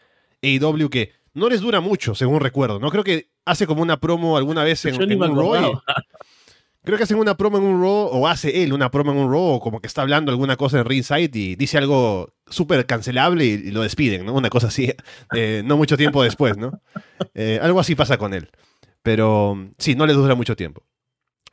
[0.46, 2.90] AEW que no les dura mucho, según recuerdo, ¿no?
[2.90, 5.80] Creo que hace como una promo alguna vez en, un Raw.
[6.82, 9.30] Creo que hacen una promo en un Raw, o hace él una promo en un
[9.30, 13.44] Raw, o como que está hablando alguna cosa en Ringside y dice algo súper cancelable
[13.44, 14.34] y, lo despiden, ¿no?
[14.34, 14.92] Una cosa así,
[15.34, 16.80] eh, no mucho tiempo después, ¿no?
[17.34, 18.50] Eh, algo así pasa con él.
[19.02, 20.84] Pero sí, no les dura mucho tiempo.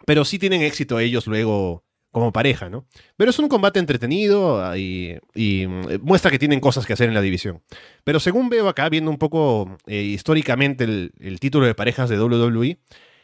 [0.06, 2.86] Pero sí tienen éxito ellos luego como pareja, ¿no?
[3.18, 7.16] Pero es un combate entretenido ah, y, mm, muestra que tienen cosas que hacer en
[7.16, 7.64] la división.
[8.04, 12.78] Pero según veo acá, viendo un poco eh, históricamente el, título de parejas de WWE,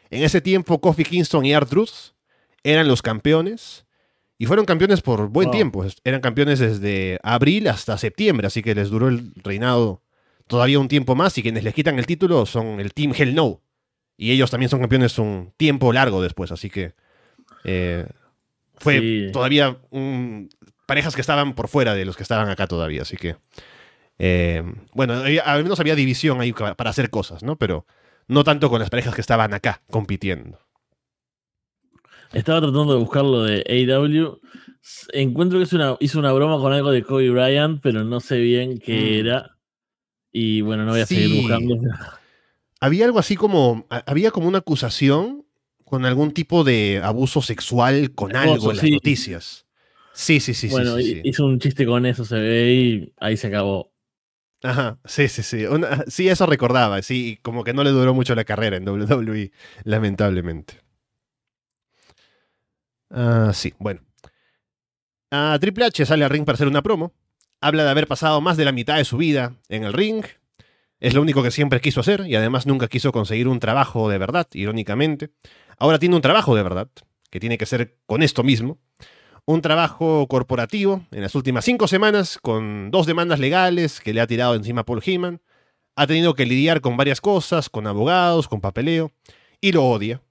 [0.10, 2.16] en ese tiempo Kofi Kingston y R-Truth
[2.64, 3.86] eran los campeones
[4.40, 5.86] y fueron campeones por buen tiempo.
[6.04, 10.02] Eran campeones desde abril hasta septiembre, así que les duró el reinado
[10.48, 13.62] todavía un tiempo más y quienes les quitan el título son el Team Hell No.
[14.18, 16.96] Y ellos también son campeones un tiempo largo después, así que...
[17.66, 18.08] Eh,
[18.80, 19.78] fue todavía
[20.86, 23.36] parejas que estaban por fuera de los que estaban acá todavía, así que...
[24.22, 24.64] Eh,
[24.94, 25.14] bueno,
[25.46, 27.58] al menos había división ahí para hacer cosas, ¿no?
[27.58, 27.86] Pero
[28.28, 30.60] no tanto con las parejas que estaban acá compitiendo.
[32.34, 34.40] Estaba tratando de buscar lo de AW.
[35.14, 38.78] Encuentro que una, hizo una broma con algo de Kobe Bryant, pero no sé bien
[38.78, 39.26] qué mm.
[39.26, 39.58] era.
[40.32, 41.76] Y bueno, no voy a seguir buscando.
[42.80, 43.88] Había algo así como.
[43.90, 45.46] Había como una acusación
[45.90, 49.66] con algún tipo de abuso sexual con algo en las noticias.
[50.14, 50.68] Sí, sí, sí.
[50.70, 53.92] Bueno, sí, hizo un chiste con eso, se ve, y ahí se acabó.
[54.62, 55.66] Ajá, sí, sí, sí.
[56.08, 59.52] sí, eso recordaba, sí, como que no le duró mucho la carrera en WWE,
[59.84, 60.82] lamentablemente.
[63.10, 64.02] Ah, sí, bueno.
[65.32, 67.14] A Triple H sale al ring para hacer una promo.
[67.62, 70.24] Habla de haber pasado más de la mitad de su vida en el ring.
[71.00, 74.18] Es lo único que siempre quiso hacer y además nunca quiso conseguir un trabajo de
[74.18, 75.32] verdad, irónicamente.
[75.78, 76.90] Ahora tiene un trabajo de verdad,
[77.30, 78.80] que tiene que ser con esto mismo.
[79.46, 84.28] Un trabajo corporativo en las últimas cinco semanas con dos demandas legales que le ha
[84.28, 85.42] tirado encima Paul Heyman.
[85.96, 89.12] Ha tenido que lidiar con varias cosas, con abogados, con papeleo,
[89.62, 90.22] y lo odia.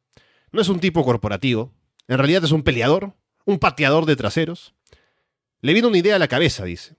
[0.53, 1.73] No es un tipo corporativo,
[2.09, 4.75] en realidad es un peleador, un pateador de traseros.
[5.61, 6.97] Le vino una idea a la cabeza, dice.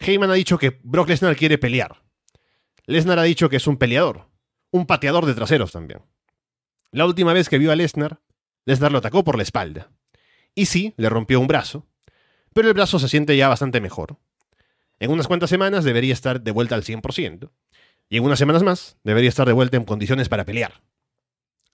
[0.00, 2.02] Heyman ha dicho que Brock Lesnar quiere pelear.
[2.90, 4.26] Lesnar ha dicho que es un peleador,
[4.72, 6.02] un pateador de traseros también.
[6.90, 8.20] La última vez que vio a Lesnar,
[8.64, 9.92] Lesnar lo atacó por la espalda.
[10.56, 11.86] Y sí, le rompió un brazo,
[12.52, 14.16] pero el brazo se siente ya bastante mejor.
[14.98, 17.50] En unas cuantas semanas debería estar de vuelta al 100%,
[18.08, 20.82] y en unas semanas más debería estar de vuelta en condiciones para pelear.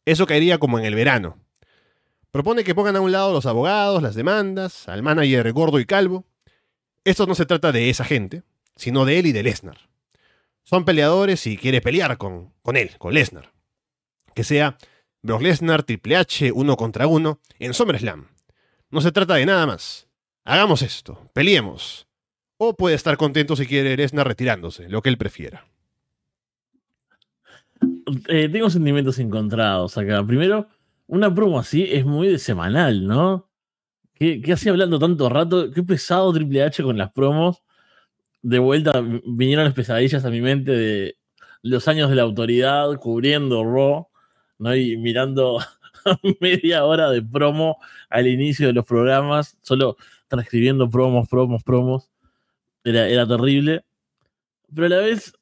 [0.05, 1.39] Eso caería como en el verano.
[2.31, 6.27] Propone que pongan a un lado los abogados, las demandas, al manager gordo y calvo.
[7.05, 8.43] Esto no se trata de esa gente,
[8.77, 9.79] sino de él y de Lesnar.
[10.69, 13.53] Son peleadores y quiere pelear con, con él, con Lesnar.
[14.35, 14.77] Que sea
[15.23, 18.27] Brock Lesnar, Triple H, uno contra uno, en SummerSlam.
[18.91, 20.09] No se trata de nada más.
[20.45, 22.09] Hagamos esto, peleemos.
[22.57, 25.69] O puede estar contento si quiere Lesnar retirándose, lo que él prefiera.
[28.27, 30.27] Eh, tengo sentimientos encontrados acá.
[30.27, 30.67] Primero,
[31.07, 33.49] una promo así es muy de semanal, ¿no?
[34.15, 35.71] ¿Qué, qué hacía hablando tanto rato?
[35.71, 37.63] Qué pesado Triple H con las promos.
[38.49, 41.17] De vuelta vinieron las pesadillas a mi mente de
[41.63, 44.07] los años de la autoridad cubriendo Raw
[44.59, 44.77] ¿no?
[44.77, 45.59] Y mirando
[46.41, 47.79] media hora de promo
[48.09, 49.97] al inicio de los programas, solo
[50.29, 52.09] transcribiendo promos, promos, promos.
[52.85, 53.85] Era, era terrible.
[54.73, 55.33] Pero a la vez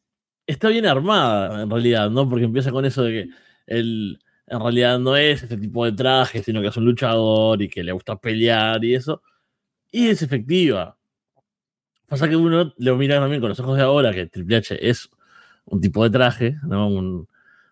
[0.47, 2.27] está bien armada, en realidad, ¿no?
[2.27, 3.29] Porque empieza con eso de que
[3.67, 7.69] él en realidad no es este tipo de traje, sino que es un luchador y
[7.69, 9.23] que le gusta pelear y eso.
[9.93, 10.97] Y es efectiva.
[12.15, 15.11] Pasa que uno lo mira también con los ojos de ahora, que Triple H es
[15.65, 16.87] un tipo de traje, ¿no?
[16.87, 17.27] Un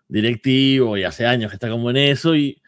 [0.09, 2.35] directivo y hace años que está como en eso.
[2.35, 2.61] Y,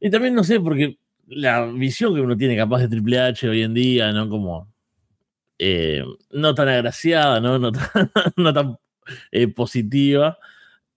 [0.00, 3.62] y también no sé, porque la visión que uno tiene capaz de Triple H hoy
[3.62, 4.28] en día, ¿no?
[4.28, 4.70] Como
[5.58, 7.58] eh, no tan agraciada, ¿no?
[7.58, 7.72] No
[8.52, 8.76] tan,
[9.32, 10.38] eh, positiva.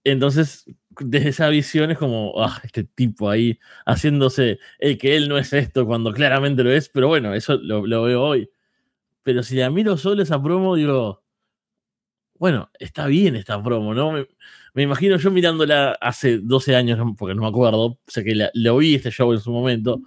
[0.03, 0.65] Entonces,
[0.99, 5.53] desde esa visión es como, ah, este tipo ahí haciéndose el que él no es
[5.53, 8.49] esto cuando claramente lo es, pero bueno, eso lo veo hoy.
[9.23, 11.23] Pero si la miro solo esa promo, digo,
[12.35, 14.11] bueno, está bien esta promo, ¿no?
[14.11, 14.27] Me,
[14.73, 18.95] me imagino yo mirándola hace 12 años, porque no me acuerdo, sé que lo vi
[18.95, 20.01] este show en su momento,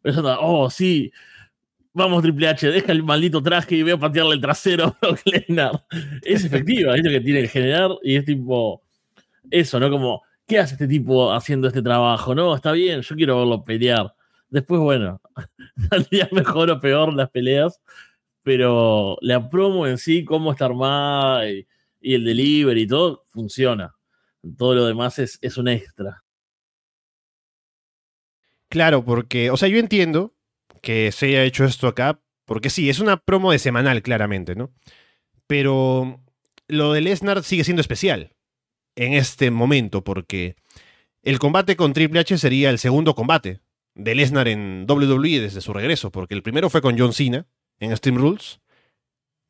[0.00, 1.12] pensando, oh, sí,
[1.94, 5.20] vamos Triple H, deja el maldito traje y voy a patearle el trasero a Brock
[5.24, 5.84] Lesnar.
[6.22, 8.82] Es efectiva, es lo que tiene que generar y es tipo,
[9.50, 9.90] eso, ¿no?
[9.90, 12.34] Como, ¿qué hace este tipo haciendo este trabajo?
[12.34, 14.14] No, está bien, yo quiero verlo pelear.
[14.50, 15.20] Después, bueno,
[15.90, 17.80] saldría mejor o peor las peleas,
[18.44, 21.66] pero la promo en sí, cómo está armada y,
[22.00, 23.96] el delivery y todo, funciona.
[24.58, 26.22] Todo lo demás es, es un extra.
[28.68, 30.34] Claro, porque, o sea, yo entiendo
[30.82, 34.70] que se haya hecho esto acá, porque sí, es una promo de semanal, claramente, ¿no?
[35.46, 36.20] Pero
[36.68, 38.36] lo de Lesnar sigue siendo especial
[38.96, 40.56] en este momento, porque
[41.22, 43.60] el combate con Triple H sería el segundo combate
[43.94, 47.46] de Lesnar en WWE desde su regreso, porque el primero fue con John Cena
[47.84, 48.60] en Stream Rules,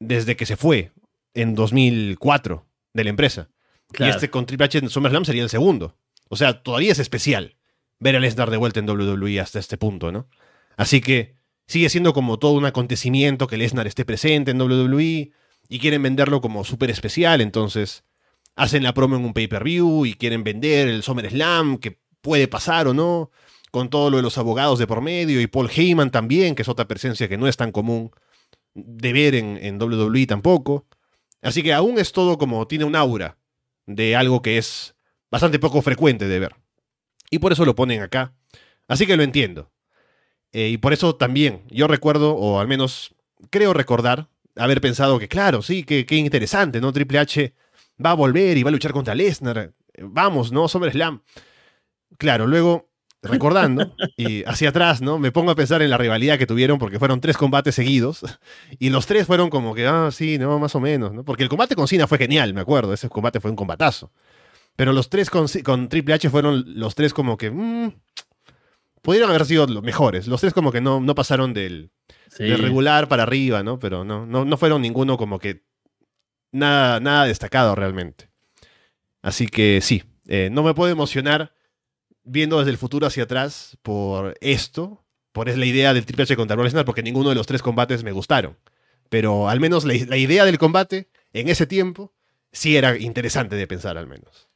[0.00, 0.92] desde que se fue
[1.34, 3.48] en 2004 de la empresa.
[3.92, 4.12] Claro.
[4.12, 5.96] Y este con Triple H en SummerSlam sería el segundo.
[6.28, 7.56] O sea, todavía es especial
[8.00, 10.28] ver a Lesnar de vuelta en WWE hasta este punto, ¿no?
[10.76, 15.32] Así que sigue siendo como todo un acontecimiento que Lesnar esté presente en WWE
[15.68, 18.04] y quieren venderlo como súper especial, entonces
[18.56, 22.94] hacen la promo en un pay-per-view y quieren vender el SummerSlam, que puede pasar o
[22.94, 23.30] no,
[23.70, 26.68] con todo lo de los abogados de por medio y Paul Heyman también, que es
[26.68, 28.10] otra presencia que no es tan común
[28.74, 30.86] de ver en, en WWE tampoco.
[31.42, 33.38] Así que aún es todo como tiene un aura
[33.86, 34.94] de algo que es
[35.30, 36.56] bastante poco frecuente de ver.
[37.30, 38.34] Y por eso lo ponen acá.
[38.88, 39.70] Así que lo entiendo.
[40.52, 43.14] Eh, y por eso también yo recuerdo, o al menos
[43.50, 46.92] creo recordar, haber pensado que, claro, sí, que, que interesante, ¿no?
[46.92, 47.54] Triple H
[48.04, 49.72] va a volver y va a luchar contra Lesnar.
[49.98, 50.68] Vamos, ¿no?
[50.68, 51.22] SummerSlam.
[52.18, 52.88] Claro, luego,
[53.24, 55.18] recordando, y hacia atrás, ¿no?
[55.18, 58.20] Me pongo a pensar en la rivalidad que tuvieron porque fueron tres combates seguidos.
[58.78, 61.24] Y los tres fueron como que, ah, sí, no, más o menos, ¿no?
[61.24, 62.92] Porque el combate con Cena fue genial, me acuerdo.
[62.92, 64.12] Ese combate fue un combatazo.
[64.76, 67.50] Pero los tres con, con Triple H fueron los tres como que.
[67.50, 67.92] Mmm,
[69.02, 70.26] pudieron haber sido los mejores.
[70.26, 71.90] Los tres como que no, no pasaron del,
[72.28, 72.44] Sí.
[72.44, 73.78] del regular para arriba, ¿no?
[73.78, 75.62] Pero no, no, no fueron ninguno como que
[76.52, 78.28] nada, nada destacado realmente.
[79.22, 81.53] Así que sí, eh, no me puedo emocionar
[82.24, 86.36] viendo desde el futuro hacia atrás por esto, por es la idea del Triple H
[86.36, 88.56] contra Brock Lesnar, porque ninguno de los tres combates me gustaron.
[89.08, 92.12] Pero al menos la, idea del combate en ese tiempo
[92.52, 94.48] sí era interesante de pensar al menos.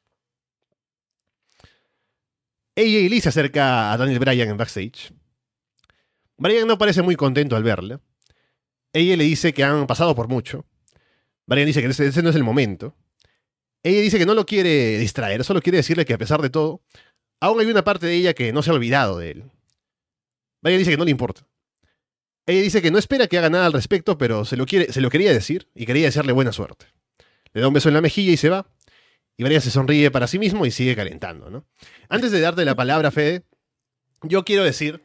[2.76, 5.12] AJ Lee se acerca a Daniel Bryan en backstage.
[6.36, 8.00] Bryan no parece muy contento al verla.
[8.92, 10.64] Ella le dice que han pasado por mucho.
[11.46, 12.94] Bryan dice que ese no es el momento.
[13.82, 16.82] Ella dice que no lo quiere distraer, solo quiere decirle que a pesar de todo,
[17.40, 19.44] aún hay una parte de ella que no se ha olvidado de él.
[20.60, 21.46] Bryan dice que no le importa.
[22.46, 25.00] Ella dice que no espera que haga nada al respecto, pero se lo, quiere, se
[25.00, 26.86] lo quería decir y quería desearle buena suerte.
[27.52, 28.66] Le da un beso en la mejilla y se va.
[29.36, 31.64] Y Bryan se sonríe para sí mismo y sigue calentando, ¿no?
[32.08, 33.44] Antes de darte la palabra, Fede,
[34.22, 35.00] yo quiero decir,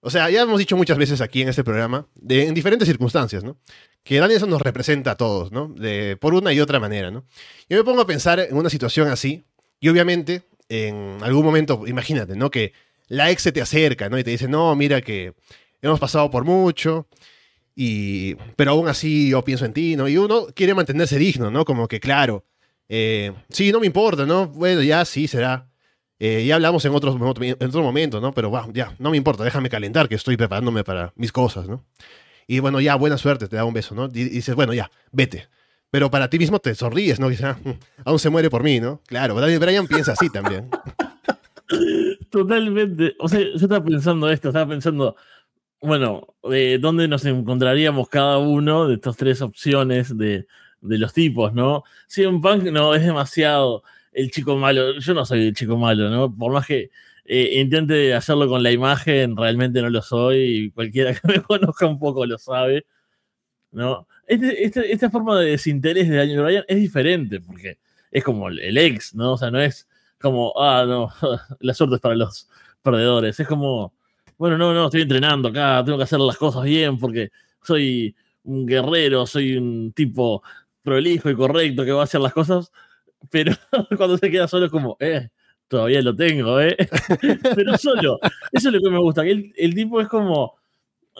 [0.00, 3.44] o sea, ya hemos dicho muchas veces aquí en este programa, de, en diferentes circunstancias,
[3.44, 3.58] ¿no?
[4.02, 5.68] Que Danielson nos representa a todos, ¿no?
[5.68, 7.24] De, por una y otra manera, ¿no?
[7.68, 9.44] Yo me pongo a pensar en una situación así,
[9.78, 12.50] y obviamente, en algún momento, imagínate, ¿no?
[12.50, 12.72] Que
[13.08, 14.18] la ex se te acerca, ¿no?
[14.18, 15.34] Y te dice, no, mira que
[15.82, 17.08] hemos pasado por mucho,
[17.74, 20.08] y, pero aún así yo pienso en ti, ¿no?
[20.08, 21.64] Y uno quiere mantenerse digno, ¿no?
[21.64, 22.44] Como que, claro,
[22.88, 24.46] eh, sí, no me importa, ¿no?
[24.46, 25.68] Bueno, ya sí será.
[26.20, 28.32] Eh, ya hablamos en otros en otro momento, ¿no?
[28.32, 31.84] Pero wow, ya, no me importa, déjame calentar, que estoy preparándome para mis cosas, ¿no?
[32.46, 34.06] Y bueno, ya, buena suerte, te da un beso, ¿no?
[34.08, 35.48] Dices, bueno, ya, vete.
[35.90, 37.28] Pero para ti mismo te sonríes, ¿no?
[37.42, 37.70] Ah, mm,
[38.04, 39.00] aún se muere por mí, ¿no?
[39.06, 40.68] Claro, Daniel Bryan piensa así también.
[42.30, 43.16] Totalmente.
[43.18, 45.16] O sea, yo estaba pensando esto, estaba pensando,
[45.80, 50.46] bueno, eh, ¿dónde nos encontraríamos cada uno de estas tres opciones de,
[50.80, 51.84] de los tipos, ¿no?
[52.06, 53.82] Si un punk no es demasiado
[54.12, 56.34] el chico malo, yo no soy el chico malo, ¿no?
[56.34, 56.90] Por más que
[57.24, 61.86] eh, intente hacerlo con la imagen, realmente no lo soy y cualquiera que me conozca
[61.86, 62.86] un poco lo sabe,
[63.72, 64.08] ¿no?
[64.30, 67.78] Este- este- esta forma de desinterés de Daniel Bryan es diferente porque
[68.12, 69.32] es como el ex, ¿no?
[69.32, 69.88] O sea, no es
[70.20, 71.08] como, ah, no,
[71.60, 72.48] la suerte es para los
[72.80, 73.40] perdedores.
[73.40, 73.92] Es como,
[74.38, 77.30] bueno, no, no, estoy entrenando acá, tengo que hacer las cosas bien porque
[77.64, 78.14] soy
[78.44, 80.44] un guerrero, soy un tipo
[80.82, 82.70] prolijo y correcto que va a hacer las cosas,
[83.30, 83.52] pero
[83.96, 85.28] cuando se queda solo es como, eh,
[85.66, 86.76] todavía lo tengo, ¿eh?
[87.56, 88.20] pero solo.
[88.52, 90.54] Eso es lo que me gusta, que el, tipo es como,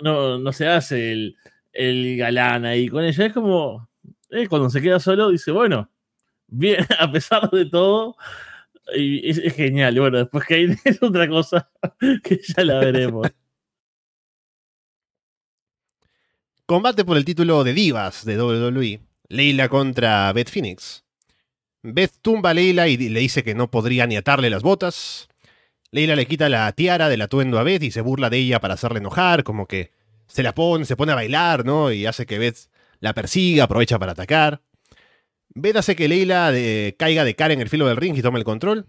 [0.00, 1.36] no, no se hace el,
[1.72, 3.88] el galán ahí con ella, es como,
[4.30, 5.90] eh, cuando se queda solo dice, bueno,
[6.46, 8.16] bien, a pesar de todo,
[8.94, 9.98] y es, genial.
[9.98, 11.70] Bueno, después que es otra cosa
[12.22, 13.28] que ya la veremos.
[16.66, 19.00] Combate por el título de Divas de WWE.
[19.28, 21.04] Leila contra Beth Phoenix.
[21.82, 25.28] Beth tumba a Leila y le dice que no podría ni atarle las botas.
[25.90, 28.74] Leila le quita la tiara del atuendo a Beth y se burla de ella para
[28.74, 29.92] hacerle enojar, como que
[30.30, 31.92] se la pone, se pone a bailar, ¿no?
[31.92, 32.70] Y hace que Beth
[33.00, 34.62] la persiga, aprovecha para atacar.
[35.50, 36.52] Beth hace que Leila
[36.96, 38.86] caiga de cara en el filo del ring y tome el control.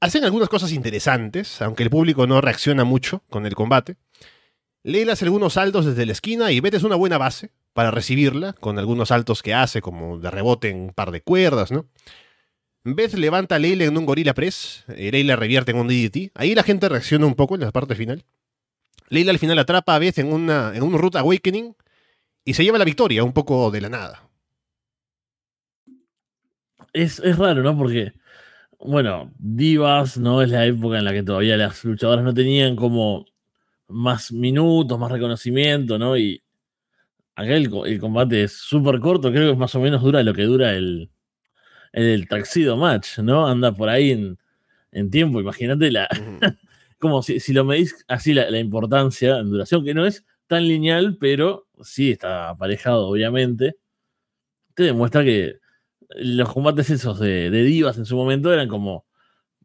[0.00, 3.96] Hacen algunas cosas interesantes, aunque el público no reacciona mucho con el combate.
[4.82, 8.52] Leila hace algunos saltos desde la esquina y Beth es una buena base para recibirla,
[8.52, 11.86] con algunos saltos que hace, como de rebote en un par de cuerdas, ¿no?
[12.84, 16.32] Beth levanta a Leila en un gorila press, y Leila revierte en un DDT.
[16.34, 18.24] Ahí la gente reacciona un poco en la parte final.
[19.08, 21.74] Leila al final atrapa a Beth en, una, en un Root Awakening
[22.44, 24.24] y se lleva la victoria un poco de la nada
[26.94, 27.76] es, raro, ¿no?
[27.76, 28.14] Porque,
[28.78, 30.42] bueno, Divas, ¿no?
[30.42, 33.26] Es la época en la que todavía las luchadoras no tenían como
[33.88, 36.16] más minutos, más reconocimiento, ¿no?
[36.16, 36.42] Y
[37.34, 40.44] acá el, combate es súper corto, creo que es más o menos dura lo que
[40.44, 41.10] dura el,
[41.92, 43.46] el Taxido Match, ¿no?
[43.46, 44.12] Anda por ahí
[44.92, 46.08] en, tiempo, imagínate la...
[47.04, 51.18] como si, si, lo medís así la, importancia en duración, que no es tan lineal,
[51.20, 53.76] pero sí está aparejado, obviamente,
[54.74, 55.56] te demuestra que
[56.16, 59.04] los combates esos de, divas en su momento eran como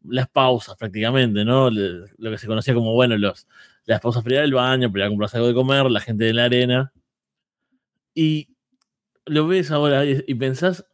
[0.04, 1.70] las pausas prácticamente, ¿no?
[1.70, 3.46] lo que se conocía como, bueno, los,
[3.86, 6.34] las pausas para ir al baño, para ir a algo de comer, la gente de
[6.34, 6.92] la arena.
[8.14, 8.50] Y
[9.24, 10.84] lo ves ahora y, pensás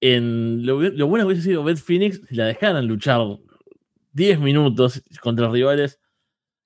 [0.00, 3.20] en lo, lo, bueno que hubiese sido Beth Phoenix si la dejaran luchar
[4.12, 6.00] 10 minutos contra rivales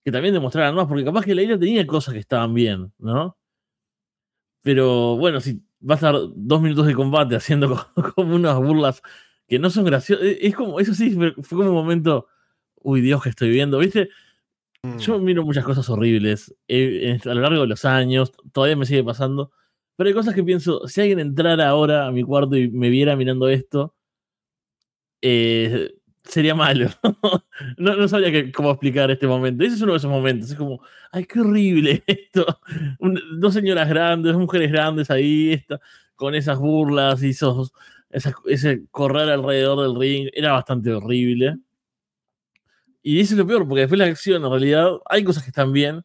[0.05, 3.39] que también demostraran más, porque capaz que la isla tenía cosas que estaban bien, ¿no?
[4.63, 9.03] Pero bueno, si va a estar dos minutos de combate haciendo como, unas burlas
[9.49, 10.25] que no son graciosas.
[10.27, 12.29] E, es como, eso sí, fue como un momento,
[12.77, 14.11] uy Dios, que estoy viendo, ¿viste?
[14.99, 15.25] Yo mm.
[15.25, 19.53] miro muchas cosas horribles eh, a lo largo de los años, todavía me sigue pasando,
[19.97, 23.17] pero hay cosas que pienso, si alguien entrara ahora a mi cuarto y me viera
[23.17, 23.95] mirando esto,
[25.23, 26.89] eh, sería malo.
[27.77, 29.65] no, no, sabía cómo explicar este momento.
[29.65, 30.51] Ese es uno de esos momentos.
[30.51, 30.81] Es como,
[31.13, 32.61] ay, qué horrible esto.
[33.39, 35.65] dos señoras grandes, mujeres grandes ahí,
[36.17, 37.73] con esas burlas y esos,
[38.11, 40.31] ese correr alrededor del ring.
[40.33, 41.59] Era bastante horrible.
[43.03, 45.73] Y eso es lo peor, porque después la acción, en realidad, hay cosas que están
[45.73, 46.05] bien,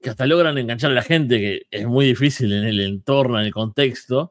[0.00, 3.46] que hasta logran enganchar a la gente, que es muy difícil en el entorno, en
[3.46, 4.30] el contexto.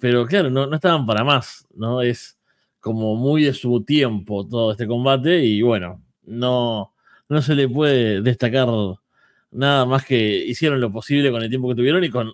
[0.00, 2.02] Pero claro, no, no estaban para más, ¿no?
[2.02, 2.39] Es
[2.80, 6.94] como muy de su tiempo todo este combate y bueno, no,
[7.28, 8.68] no se le puede destacar
[9.50, 12.32] nada más que hicieron lo posible con el tiempo que tuvieron y con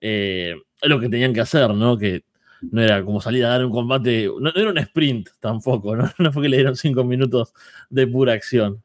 [0.00, 1.96] eh, lo que tenían que hacer, ¿no?
[1.98, 2.24] Que
[2.62, 6.10] no era como salir a dar un combate, no, era un sprint tampoco, ¿no?
[6.18, 7.52] No fue que le dieron cinco minutos
[7.90, 8.82] de pura acción.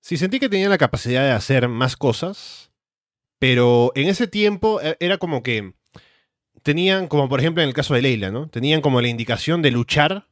[0.00, 2.70] Sí, sentí que tenían la capacidad de hacer más cosas,
[3.38, 5.74] pero en ese tiempo e, era como que
[6.64, 8.48] tenían, como por ejemplo en el caso de Leila, ¿no?
[8.48, 10.26] Tenían como la indicación de luchar,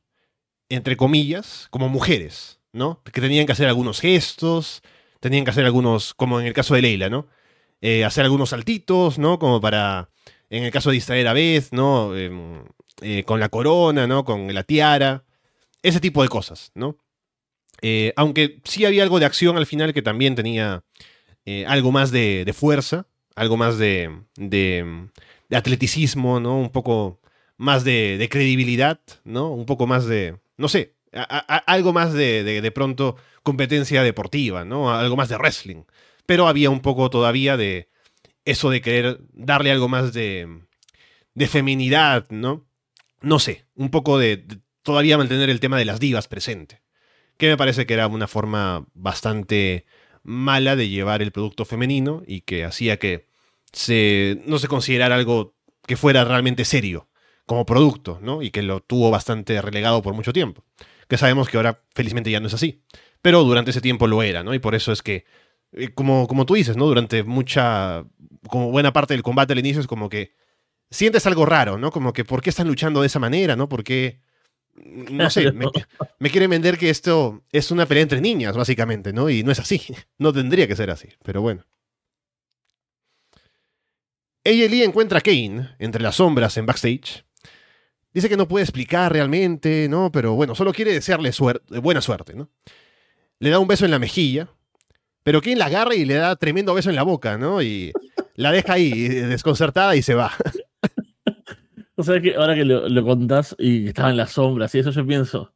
[0.69, 3.03] entre comillas, como mujeres, ¿no?
[3.05, 4.83] Que tenían que hacer algunos gestos,
[5.21, 7.29] tenían que hacer algunos, como en el caso de Leila, ¿no?
[7.83, 9.39] Eh, hacer algunos saltitos, ¿no?
[9.39, 10.09] Como para,
[10.49, 12.17] en el caso de distraer a Beth, ¿no?
[12.17, 12.65] Em,
[13.03, 14.25] eh, con la corona, ¿no?
[14.25, 15.25] Con la tiara,
[15.83, 16.97] ese tipo de cosas, ¿no?
[17.83, 20.83] Eh, aunque sí había algo de acción al final que también tenía
[21.67, 25.11] algo más de, de, fuerza, algo más de, de
[25.53, 26.59] de atleticismo, ¿no?
[26.59, 27.21] Un poco
[27.59, 29.51] más de, credibilidad, ¿no?
[29.51, 30.95] Un poco más de, no sé,
[31.67, 34.91] algo más de, de, pronto competencia deportiva, ¿no?
[34.91, 35.85] Algo más de wrestling.
[36.25, 37.91] Pero había un poco todavía de
[38.47, 40.63] eso de querer darle algo más de,
[41.35, 42.67] de feminidad, ¿no?
[43.21, 44.47] No sé, un poco de,
[44.83, 46.81] todavía mantener el tema de las divas presente.
[47.37, 49.85] Que me parece que era una forma bastante
[50.23, 53.32] mala de llevar el producto femenino y que hacía que
[53.73, 55.55] se, no se considerara algo
[55.87, 57.09] que fuera realmente serio
[57.47, 58.43] como producto, ¿no?
[58.43, 60.65] Y que lo tuvo bastante relegado por mucho tiempo.
[61.09, 62.83] Que sabemos que ahora felizmente ya no es así.
[63.21, 64.55] Pero durante ese tiempo lo era, ¿no?
[64.55, 65.25] Y por eso es que,
[65.73, 66.87] eh, como, como tú dices, ¿no?
[66.87, 68.05] Durante mucha,
[68.49, 70.35] como buena parte del combate al inicio es como que
[70.91, 71.91] sientes algo raro, ¿no?
[71.91, 73.69] Como que, ¿por qué están luchando de esa manera, ¿no?
[73.69, 74.21] ¿Por qué?
[74.75, 75.67] No sé, me,
[76.19, 79.29] me quieren vender que esto es una pelea entre niñas, básicamente, ¿no?
[79.29, 79.83] Y no es así.
[80.19, 81.65] No tendría que ser así, pero bueno.
[84.45, 87.25] Ella encuentra a Kane entre las sombras en backstage.
[88.13, 90.13] Dice que no puede explicar realmente, ¿no?
[90.13, 91.31] Pero bueno, solo quiere desearle
[91.81, 92.51] buena suerte, ¿no?
[93.39, 94.49] Le da un beso en la mejilla,
[95.23, 97.63] pero Kane la agarra y le da tremendo beso en la boca, ¿no?
[97.63, 97.93] Y
[98.35, 100.33] la deja ahí desconcertada y se va.
[101.95, 104.91] O sea que ahora que lo, lo contás y estaba en las sombras y eso
[104.91, 105.55] yo pienso,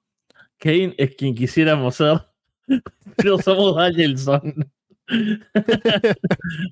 [0.59, 2.21] Kane es quien quisiéramos ser,
[3.17, 4.71] pero somos Danielson.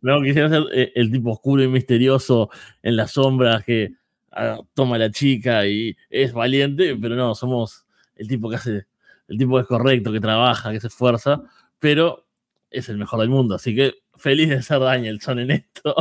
[0.03, 2.51] No, quisiera ser eh, el tipo oscuro y misterioso
[2.83, 3.95] en las sombras que
[4.33, 8.87] ah, toma la chica y es valiente, pero no, somos el tipo que hace,
[9.29, 11.43] el tipo que es correcto, que trabaja, que se esfuerza,
[11.79, 12.27] pero
[12.71, 13.55] es el mejor del mundo.
[13.55, 15.95] Así que feliz de ser Danielson en esto.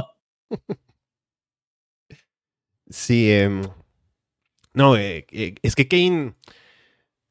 [2.89, 3.63] Sí, em,
[4.73, 6.35] no, eh, eh, es que Kane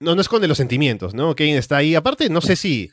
[0.00, 1.36] no, no esconde los sentimientos, ¿no?
[1.36, 1.94] Kane está ahí.
[1.94, 2.90] Aparte, no sé si.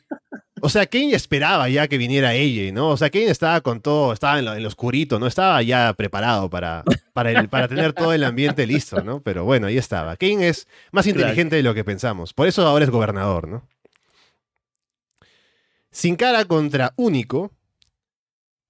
[0.62, 2.88] O sea, Kane esperaba ya que viniera ella, ¿no?
[2.90, 5.26] O sea, Kane estaba con todo, estaba en lo, en lo oscurito, ¿no?
[5.26, 9.20] Estaba ya preparado para, para, el- para tener todo el ambiente listo, ¿no?
[9.22, 10.16] Pero bueno, ahí estaba.
[10.16, 12.32] Kane es más inteligente de lo que pensamos.
[12.34, 13.66] Por eso ahora es gobernador, ¿no?
[15.90, 17.52] Sin cara contra Único.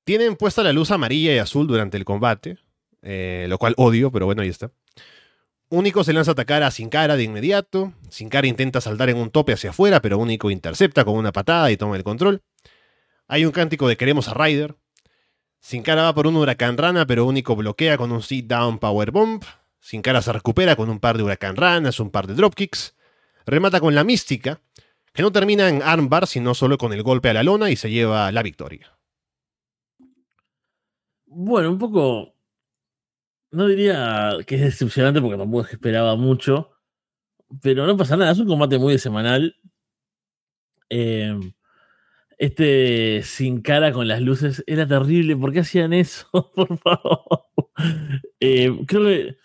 [0.04, 2.56] Tienen puesta la luz amarilla y azul durante el combate.
[3.02, 4.70] eh, lo cual odio, pero bueno, ahí está.
[5.72, 7.92] Único se lanza a atacar a Sin Cara de inmediato.
[8.08, 11.70] Sin Cara intenta saltar en un tope hacia afuera, pero Único intercepta con una patada
[11.70, 12.42] y toma el control.
[13.28, 14.74] Hay un cántico de queremos a Ryder.
[15.60, 19.12] Sin Cara va por un huracán rana, pero Único bloquea con un sit down power
[19.12, 19.44] bomb.
[19.78, 22.96] Sin Cara se recupera con un par de huracán ranas, un par de dropkicks.
[23.46, 24.60] Remata con la mística,
[25.12, 27.90] que no termina en armbar, sino solo con el golpe a la lona y se
[27.90, 28.98] lleva la victoria.
[31.26, 32.34] Bueno, un poco.
[33.52, 36.70] No diría que es decepcionante porque tampoco esperaba mucho.
[37.62, 39.56] Pero no pasa nada, es un combate muy de semanal.
[40.88, 41.38] Eh,
[42.38, 45.36] este sin cara con las luces era terrible.
[45.36, 46.26] ¿Por qué hacían eso?
[46.54, 47.46] Por favor.
[48.38, 49.36] Eh, creo que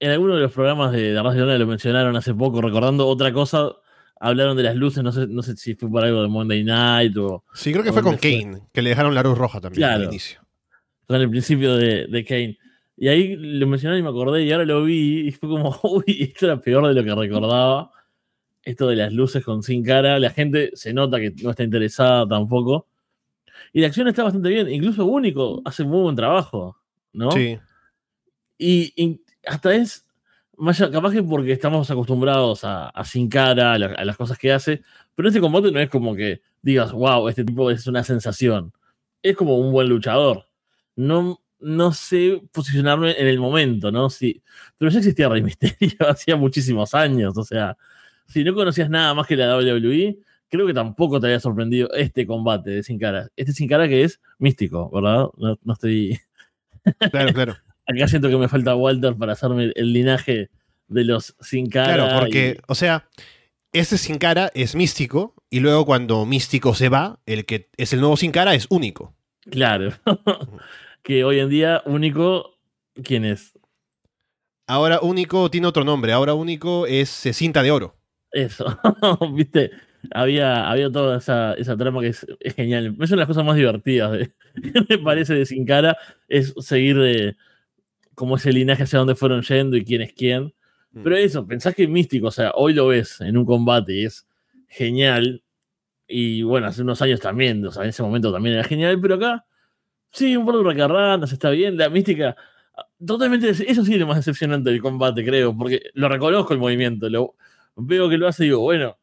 [0.00, 3.72] en alguno de los programas de La Radio lo mencionaron hace poco, recordando otra cosa.
[4.20, 7.16] Hablaron de las luces, no sé, no sé si fue por algo de Monday Night
[7.16, 8.16] o Sí, creo que fue con.
[8.16, 10.40] Kane, que le dejaron la luz roja también al inicio.
[11.06, 12.58] con el principio de, de Kane.
[12.96, 16.04] Y ahí lo mencionaron y me acordé y ahora lo vi y fue como, uy,
[16.32, 17.90] esto era peor de lo que recordaba.
[18.62, 22.26] Esto de las luces con sin cara, la gente se nota que no está interesada
[22.26, 22.86] tampoco.
[23.72, 26.78] Y la acción está bastante bien, incluso Único hace muy buen trabajo,
[27.12, 27.30] ¿no?
[27.32, 27.58] Sí.
[28.58, 30.06] Y, y hasta es,
[30.92, 34.52] capaz que porque estamos acostumbrados a, a sin cara, a, la- a las cosas que
[34.52, 34.82] hace,
[35.14, 38.72] pero este combate no es como que digas, wow, este tipo es una sensación.
[39.22, 40.46] Es como un buen luchador.
[40.96, 44.10] No, no sé posicionarme en el momento, ¿no?
[44.10, 44.42] Sí,
[44.78, 47.76] pero ya existía Rey Misterio hacía muchísimos años, o sea,
[48.26, 52.26] si no conocías nada más que la WWE, creo que tampoco te había sorprendido este
[52.26, 53.28] combate de Sin Cara.
[53.36, 55.28] Este Sin Cara que es místico, ¿verdad?
[55.36, 56.18] No, no estoy...
[57.10, 57.56] Claro, claro.
[57.86, 60.50] Acá siento que me falta Walter para hacerme el linaje
[60.88, 61.94] de los sin cara.
[61.94, 63.08] Claro, porque, o sea,
[63.72, 68.00] ese sin cara es místico, y luego cuando místico se va, el que es el
[68.00, 69.14] nuevo sin cara es único.
[69.50, 69.92] claro.
[71.04, 72.56] que hoy en día, único,
[73.04, 73.52] ¿quién es?
[74.66, 77.94] Ahora único tiene otro nombre, ahora único es eh, cinta de oro.
[78.32, 78.64] Eso.
[79.34, 79.70] ¿Viste?
[80.12, 82.86] Había, había toda esa, esa trama que es, es genial.
[82.86, 84.32] Es una de las cosas más divertidas, de-
[84.88, 85.96] me parece, de Sin Cara,
[86.28, 87.36] es seguir de
[88.14, 90.52] como ese linaje hacia dónde fueron yendo y quién es quién.
[91.02, 94.04] Pero eso, pensás que es místico, o sea, hoy lo ves en un combate y
[94.04, 94.28] es
[94.68, 95.42] genial.
[96.06, 99.16] Y bueno, hace unos años también, o sea, en ese momento también era genial, pero
[99.16, 99.44] acá,
[100.14, 102.36] sí, un par de huracarranas, está bien, la mística.
[103.04, 107.08] Totalmente, eso sí es lo más decepcionante del combate, creo, porque lo reconozco el movimiento,
[107.10, 107.36] lo,
[107.76, 108.96] veo que lo hace y digo, bueno,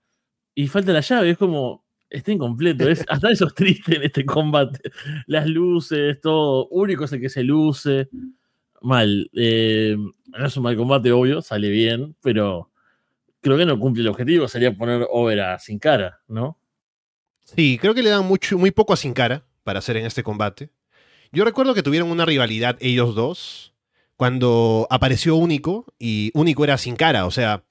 [0.56, 4.26] y falta la llave, es como, está incompleto, es, hasta eso es triste en este
[4.26, 4.92] combate.
[5.28, 8.10] Las luces, todo, único es el que se luce.
[8.84, 9.30] Mal.
[9.34, 12.72] eh, no es un mal combate, obvio, sale bien, pero
[13.40, 16.58] creo que no cumple el objetivo, sería poner over a sin cara, ¿no?
[17.56, 20.24] Sí, creo que le dan mucho, muy poco a Sin Cara para hacer en este
[20.24, 20.70] combate.
[21.32, 23.74] Yo recuerdo que tuvieron una rivalidad ellos dos
[24.18, 27.26] cuando apareció Único y Único era Sin Cara.
[27.26, 27.64] O sea,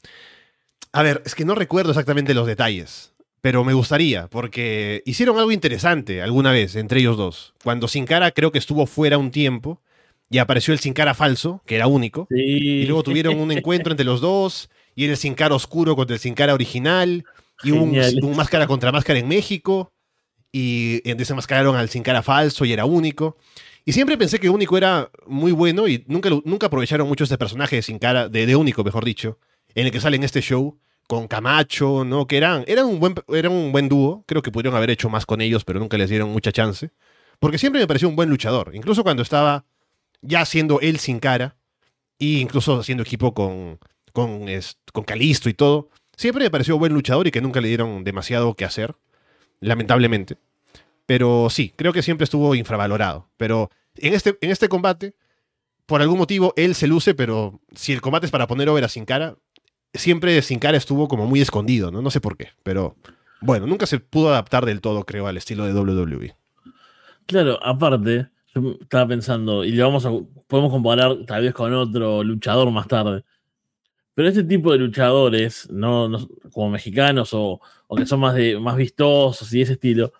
[0.92, 5.52] a ver, es que no recuerdo exactamente los detalles, pero me gustaría porque hicieron algo
[5.52, 7.54] interesante alguna vez entre ellos dos.
[7.62, 9.80] Cuando Sin Cara creo que estuvo fuera un tiempo
[10.30, 12.26] y apareció el Sin Cara falso, que era Único.
[12.30, 12.36] Sí.
[12.36, 16.14] Y luego tuvieron un encuentro entre los dos, y era el Sin Cara oscuro contra
[16.14, 17.24] el Sin Cara original,
[17.62, 19.92] y un máscara contra máscara en México,
[20.52, 23.36] y desenmascararon al Sin Cara falso y era único.
[23.84, 27.80] Y siempre pensé que Único era muy bueno y nunca, nunca aprovecharon mucho este personaje
[27.82, 29.38] sin cara, de, de Único, mejor dicho,
[29.74, 32.26] en el que sale en este show con Camacho, ¿no?
[32.26, 34.22] Que eran, eran, un buen, un buen dúo.
[34.26, 36.90] Creo que pudieron haber hecho más con ellos, pero nunca les dieron mucha chance.
[37.40, 38.72] Porque siempre me pareció un buen luchador.
[38.74, 39.64] Incluso cuando estaba
[40.20, 41.56] ya siendo él sin cara,
[42.20, 43.78] e incluso haciendo equipo con,
[44.12, 44.46] con,
[44.92, 45.88] con Calisto y todo.
[46.16, 48.94] Siempre me pareció buen luchador y que nunca le dieron demasiado que hacer,
[49.60, 50.36] lamentablemente.
[51.06, 53.28] Pero sí, creo que siempre estuvo infravalorado.
[53.36, 55.14] Pero en este, en este combate,
[55.86, 58.88] por algún motivo, él se luce, pero si el combate es para poner over a
[58.88, 59.36] Sin Cara,
[59.92, 62.00] siempre Sin Cara estuvo como muy escondido, ¿no?
[62.02, 62.96] No sé por qué, pero
[63.40, 66.36] bueno, nunca se pudo adaptar del todo, creo, al estilo de WWE.
[67.26, 70.10] Claro, aparte, yo estaba pensando, y le vamos a,
[70.46, 73.24] podemos comparar tal vez con otro luchador más tarde.
[74.20, 77.58] Pero este tipo de luchadores, no, como mexicanos o,
[77.96, 80.12] que son más, de, más vistosos y ese estilo,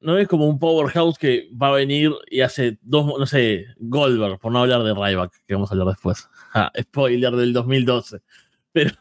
[0.00, 4.38] no es como un powerhouse que va a venir y hace dos, no sé, Goldberg,
[4.38, 6.26] por no hablar de Ryback, que vamos a hablar después.
[6.80, 8.22] spoiler del 2012.
[8.72, 8.94] Pero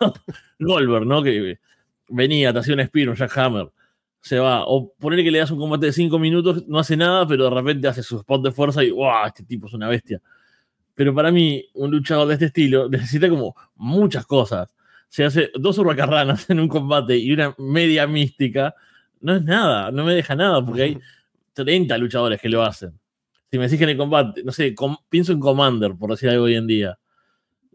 [0.60, 1.24] Goldberg, ¿no?
[1.24, 1.58] Que
[2.10, 3.72] venía, te hacía un spear, un jackhammer,
[4.20, 4.66] se va.
[4.66, 7.52] O ponerle que le das un combate de 5 minutos, no hace nada, pero de
[7.52, 9.28] repente hace su spot de fuerza y ¡wow!
[9.28, 10.22] Este tipo es una bestia.
[10.96, 14.74] Pero para mí, un luchador de este estilo necesita como muchas cosas.
[15.08, 18.74] Se hace dos hurracarranas en un combate y una media mística
[19.22, 21.00] no es nada, no me deja nada, porque hay
[21.54, 23.00] 30 luchadores que lo hacen.
[23.50, 24.76] Si me exigen el combate, no sé,
[25.10, 27.00] pienso en Commander, por decir algo hoy en día.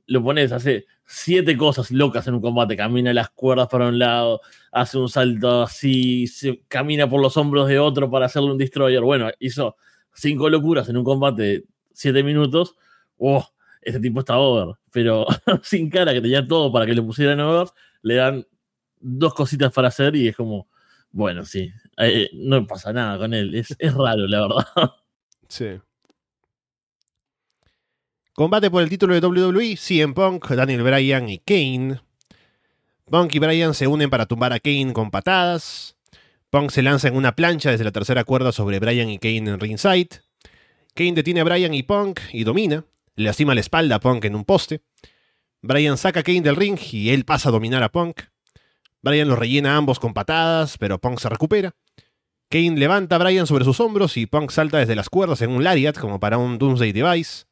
[0.07, 2.77] Lo pones, hace siete cosas locas en un combate.
[2.77, 4.41] Camina las cuerdas para un lado,
[4.71, 9.01] hace un salto así, se camina por los hombros de otro para hacerle un destroyer.
[9.01, 9.77] Bueno, hizo
[10.13, 12.77] cinco locuras en un combate de siete minutos.
[13.21, 13.47] ¡Oh!
[13.81, 14.75] Este tipo está over.
[14.91, 15.27] Pero
[15.63, 17.69] sin cara, que tenía todo para que le pusieran over,
[18.03, 18.47] le dan
[18.99, 20.69] dos cositas para hacer y es como
[21.13, 21.73] bueno, sí.
[21.99, 23.55] Eh, no pasa nada con él.
[23.55, 24.67] Es, raro, la verdad.
[25.49, 25.81] Sí.
[28.35, 32.01] Combate por el título de WWE, CM Punk, Daniel Bryan y Kane.
[33.11, 35.97] Punk y Bryan se unen para tumbar a Kane con patadas.
[36.51, 39.59] Punk se lanza en una plancha desde la tercera cuerda sobre Bryan y Kane en
[39.59, 40.23] ringside.
[40.95, 42.85] Kane detiene a Bryan y Punk y domina.
[43.21, 44.81] Le lastima la espalda a Punk en un poste.
[45.61, 48.23] Bryan saca a Kane del ring y él pasa a dominar a Punk.
[49.03, 51.77] Brian los rellena a ambos con patadas, pero Punk se recupera.
[52.49, 55.63] Kane levanta a Brian sobre sus hombros y Punk salta desde las cuerdas en un
[55.63, 57.45] lariat como para un Doomsday Device.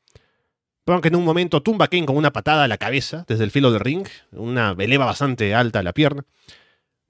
[0.86, 3.50] Punk en un momento tumba a Kane con una patada a la cabeza desde el
[3.50, 6.24] filo del ring, una eleva bastante alta la pierna.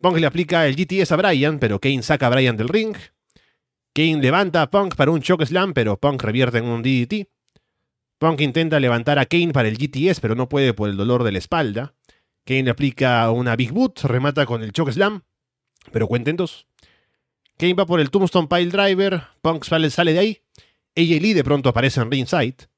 [0.01, 2.97] Punk le aplica el GTS a Brian, pero Kane saca a Brian del ring.
[3.95, 7.29] Kane levanta a Punk para un choke slam, pero Punk revierte en un DDT.
[8.19, 11.33] Punk intenta levantar a Kane para el GTS, pero no puede por el dolor de
[11.33, 11.95] la espalda.
[12.45, 15.23] Kane le aplica una Big Boot, remata con el Choke Slam,
[15.93, 16.67] pero cuenten dos.
[17.59, 20.43] Kane va por el Tombstone Pile Driver, Punk sale, sale de ahí,
[20.97, 22.69] AJ Lee de pronto aparece en ringside.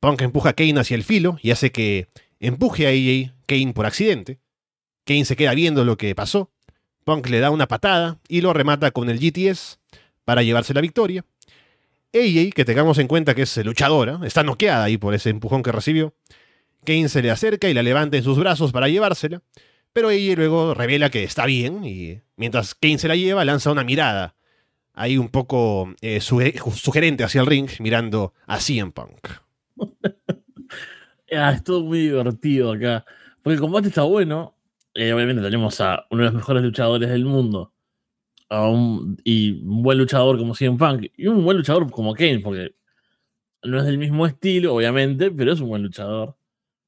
[0.00, 2.08] Punk empuja a Kane hacia el filo y hace que
[2.40, 4.40] empuje a AJ Kane por accidente.
[5.04, 6.50] Kane se queda viendo lo que pasó.
[7.04, 9.78] Punk le da una patada y lo remata con el GTS
[10.24, 11.24] para llevarse la victoria.
[12.12, 15.72] AJ, que tengamos en cuenta que es luchadora, está noqueada ahí por ese empujón que
[15.72, 16.14] recibió.
[16.84, 19.42] Kane se le acerca y la levanta en sus brazos para llevársela,
[19.92, 23.84] pero ella luego revela que está bien y mientras Kane se la lleva lanza una
[23.84, 24.34] mirada
[24.94, 29.28] ahí un poco eh, sugerente hacia el ring mirando a CM Punk.
[31.32, 33.04] ah, es todo muy divertido acá,
[33.42, 34.54] porque el combate está bueno.
[34.94, 37.72] Eh, obviamente tenemos a uno de los mejores luchadores del mundo
[39.24, 42.74] y un buen luchador como CM Punk y un buen luchador como Kane, porque
[43.62, 46.36] no es del mismo estilo, obviamente, pero es un buen luchador.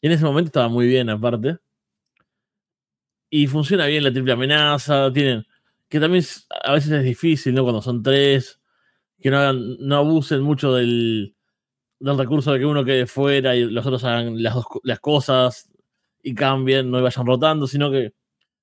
[0.00, 1.58] Y en ese momento estaba muy bien, aparte.
[3.30, 5.12] Y funciona bien la triple amenaza.
[5.12, 5.46] Tienen.
[5.88, 6.24] Que también
[6.64, 7.62] a veces es difícil, ¿no?
[7.62, 8.60] Cuando son tres.
[9.20, 11.36] Que no, no abusen mucho del,
[12.00, 15.70] del recurso de que uno quede fuera y los otros hagan las, las cosas
[16.22, 18.12] y cambien, no vayan rotando, sino que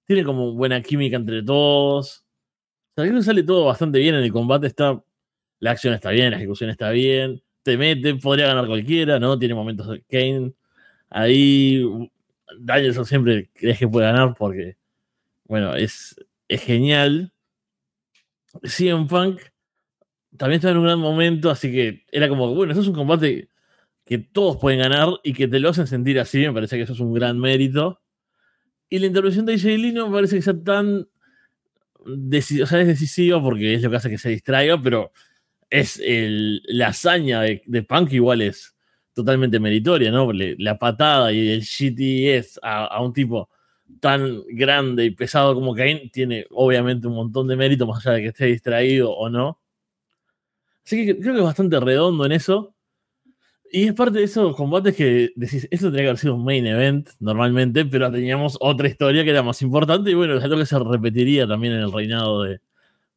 [0.05, 2.25] tiene como buena química entre todos.
[3.03, 4.67] Que sale todo bastante bien en el combate.
[4.67, 5.01] Está,
[5.59, 7.41] la acción está bien, la ejecución está bien.
[7.63, 9.37] Te mete, podría ganar cualquiera, ¿no?
[9.37, 10.53] Tiene momentos de Kane
[11.09, 11.83] Ahí
[12.59, 14.77] Danielson siempre crees que puede ganar porque,
[15.45, 16.15] bueno, es,
[16.47, 17.33] es genial.
[18.63, 19.41] CM Punk
[20.37, 23.49] también está en un gran momento, así que era como, bueno, eso es un combate
[24.05, 26.93] que todos pueden ganar y que te lo hacen sentir así, me parece que eso
[26.93, 28.01] es un gran mérito.
[28.89, 31.07] Y la intervención de AJ Lee me parece que sea tan
[32.05, 35.11] o sea, es decisiva porque es lo que hace que se distraiga, pero
[35.69, 38.75] es el, la hazaña de, Punk igual es
[39.13, 40.31] totalmente meritoria, ¿no?
[40.33, 43.49] La patada y el GTS a, a, un tipo
[43.99, 48.21] tan grande y pesado como Kane tiene obviamente un montón de mérito, más allá de
[48.21, 49.59] que esté distraído o no.
[50.85, 52.75] Así que creo que es bastante redondo en eso.
[53.71, 56.65] Y es parte de esos combates que decís, eso tendría que haber sido un main
[56.65, 60.65] event normalmente, pero teníamos otra historia que era más importante y bueno, es algo que
[60.65, 62.61] se repetiría también en el reinado de,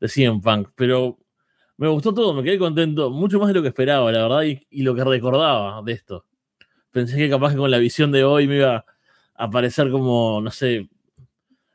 [0.01, 0.69] de CM Punk.
[0.75, 1.19] Pero
[1.79, 4.83] me gustó todo, me quedé contento, mucho más de lo que esperaba, la verdad, y,
[4.83, 6.27] lo que recordaba de esto.
[6.91, 8.85] Pensé que capaz que con la visión de hoy me iba
[9.35, 10.89] a parecer como, no sé,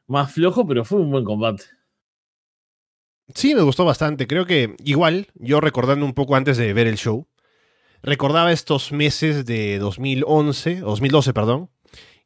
[0.06, 1.64] más flojo, pero fue un buen combate.
[3.34, 4.28] Sí, me gustó bastante.
[4.28, 7.28] Creo que igual, yo recordando un poco antes de ver el show,
[8.04, 11.70] recordaba estos meses de 2011, 2012, perdón,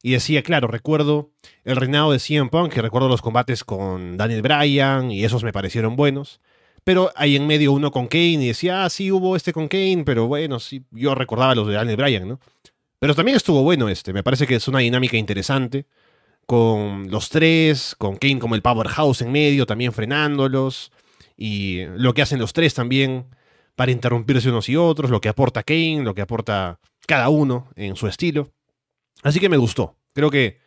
[0.02, 1.30] y decía, claro, recuerdo
[1.64, 5.52] el reinado de CM Punk, que recuerdo los combates con Daniel Bryan, y esos me
[5.52, 6.40] parecieron buenos.
[6.84, 10.02] Pero hay en medio uno con Kane y decía, ah, sí, hubo este con Kane,
[10.04, 12.40] pero bueno, sí, yo recordaba los de Daniel Bryan, ¿no?
[12.98, 15.86] Pero también estuvo bueno este, me parece que es una dinámica interesante,
[16.46, 20.90] con los tres, con Kane como el powerhouse en medio, también frenándolos,
[21.36, 23.26] y lo que hacen los tres también
[23.74, 27.96] para interrumpirse unos y otros, lo que aporta Kane, lo que aporta cada uno en
[27.96, 28.52] su estilo.
[29.22, 29.96] Así que me gustó.
[30.12, 30.60] Creo que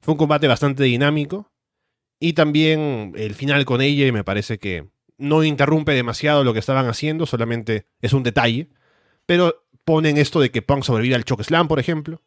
[0.00, 1.50] fue un combate bastante dinámico.
[2.20, 4.88] Y también el final con ella me parece que
[5.18, 8.68] no interrumpe demasiado lo que estaban haciendo, solamente es un detalle.
[9.26, 12.22] Pero ponen esto de que Punk sobrevive al choke slam, por ejemplo.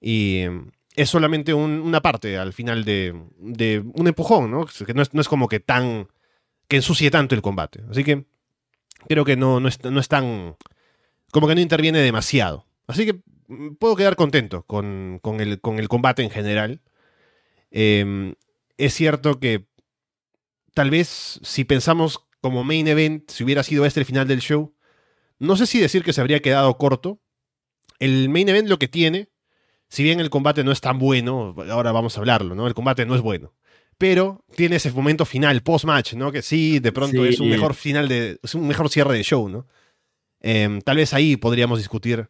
[0.00, 0.42] Y
[0.96, 3.14] es solamente una parte al final de,
[3.94, 4.66] un empujón, ¿no?
[4.66, 6.08] Que es, no es como que tan.
[6.66, 7.82] que ensucie tanto el combate.
[7.90, 8.24] Así que
[9.06, 9.78] creo que no, no, es,
[10.08, 10.56] tan...
[11.30, 12.66] como que no interviene demasiado.
[12.86, 16.80] Así que mm, puedo quedar contento con, el, con el, combate en general.
[17.70, 18.34] Em,
[18.76, 19.66] es cierto que
[20.74, 24.74] tal vez si pensamos como main event, si hubiera sido este el final del show,
[25.38, 27.20] no sé si decir que se habría quedado corto.
[27.98, 29.28] El main event lo que tiene,
[29.88, 32.66] si bien el combate no es tan bueno, ahora vamos a hablarlo, ¿no?
[32.66, 33.54] El combate no es bueno
[33.98, 36.30] pero tiene ese momento final, post-match, ¿no?
[36.30, 38.38] Que sí, de pronto es un mejor final de.
[38.42, 39.66] es un mejor cierre de show, ¿no?
[40.40, 42.28] Em, tal vez ahí podríamos discutir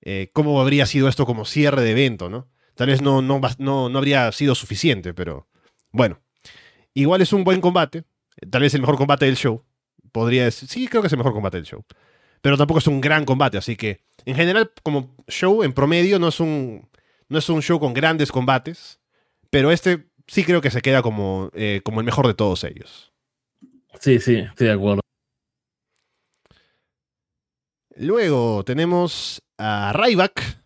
[0.00, 2.48] eh, cómo habría sido esto como cierre de evento, ¿no?
[2.74, 5.48] Tal vez no, no, no, habría sido suficiente, pero
[5.90, 6.20] bueno.
[6.94, 8.04] Igual es un buen combate.
[8.50, 9.62] Tal vez el mejor combate del show.
[10.10, 10.68] Podría decir.
[10.68, 11.84] Sí, creo que es el mejor combate del show.
[12.40, 14.00] Pero tampoco es un gran combate, así que.
[14.24, 16.88] En general, como show, en promedio, no es un.
[17.28, 19.00] No es un show con grandes combates.
[19.50, 23.12] Pero este sí creo que se queda como, eh, como el mejor de todos ellos.
[24.00, 25.00] Sí, sí, estoy de acuerdo.
[27.96, 30.62] Luego tenemos a Ryback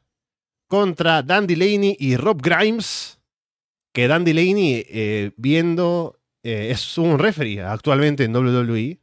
[0.68, 3.20] contra Dan Delaney y Rob Grimes.
[3.92, 9.00] Que Dan Delaney, eh, viendo, eh, es un referee actualmente en WWE.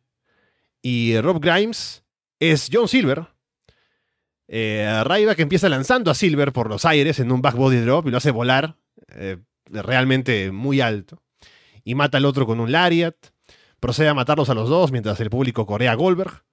[0.82, 2.04] Y Rob Grimes
[2.40, 3.28] es John Silver.
[4.48, 8.18] Ryback empieza lanzando a Silver por los aires en un back body drop y lo
[8.18, 8.78] hace volar
[9.74, 11.22] realmente muy alto.
[11.84, 13.16] Y mata al otro con un lariat.
[13.80, 16.44] Procede a matarlos a los dos mientras el público corea a Goldberg.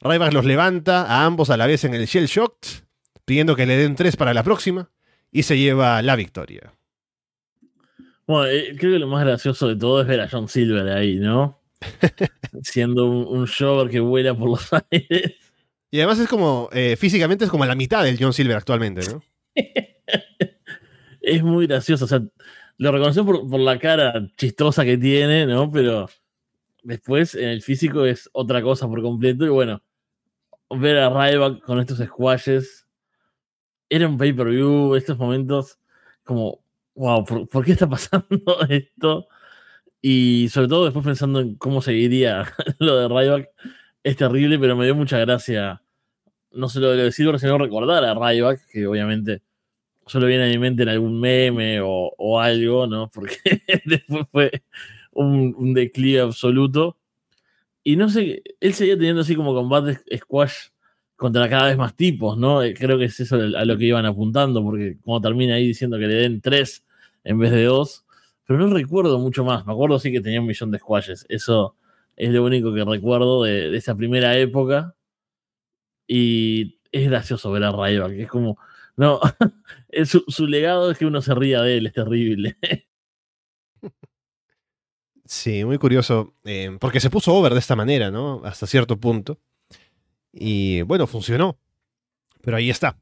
[0.00, 2.56] Ryback los levanta a ambos a la vez en el Shell Shock,
[3.24, 4.90] pidiendo que le den tres para la próxima.
[5.30, 6.74] Y se lleva la victoria.
[8.26, 11.16] Bueno, eh, creo que lo más gracioso de todo es ver a John Silver ahí,
[11.16, 11.60] ¿no?
[12.62, 15.34] Siendo un, shower que vuela por los aires.
[15.90, 19.22] Y además es como, eh, físicamente es como la mitad del John Silver actualmente, ¿no?
[21.22, 22.04] es muy gracioso.
[22.04, 22.22] O sea,
[22.78, 25.70] lo reconoció por, por, la cara chistosa que tiene, ¿no?
[25.70, 26.08] Pero
[26.82, 29.44] después en el físico es otra cosa por completo.
[29.44, 29.82] Y bueno,
[30.70, 32.86] ver a Ryback con estos squashes.
[33.88, 35.78] Era un pay-per-view, estos momentos
[36.24, 36.62] como,
[36.94, 38.26] wow, ¿por, qué está pasando
[38.68, 39.26] esto?
[40.00, 42.46] Y sobre todo después pensando en cómo seguiría
[42.78, 43.50] lo de Ryback,
[44.02, 45.82] es terrible, pero me dio mucha gracia,
[46.52, 49.42] no solo de decirlo, sino recordar a Ryback, que obviamente
[50.06, 53.08] solo viene a mi mente en algún meme o, algo, ¿no?
[53.14, 53.36] Porque
[53.84, 54.62] después fue
[55.12, 56.98] un, declive absoluto.
[57.84, 60.54] Y no sé, él seguía teniendo así como combates squash
[61.16, 62.62] contra cada vez más tipos, ¿no?
[62.62, 65.98] Eh, creo que es eso a lo que iban apuntando, porque como termina ahí diciendo
[65.98, 66.84] que le den tres
[67.24, 68.04] en vez de dos,
[68.46, 69.66] pero no recuerdo mucho más.
[69.66, 71.26] Me acuerdo sí que tenía un millón de squashes.
[71.28, 71.76] Eso
[72.16, 74.94] es lo único que recuerdo de, esa primera época.
[76.06, 78.58] Y es gracioso ver a Ryback, que es como,
[78.96, 79.20] no,
[80.04, 82.56] su, su, legado es que uno se ría de él, es terrible.
[85.24, 88.42] Sí, muy curioso, eh, porque se puso over de esta manera, ¿no?
[88.44, 89.38] Hasta cierto punto.
[90.30, 91.58] Y bueno, funcionó.
[92.42, 92.98] Pero ahí está.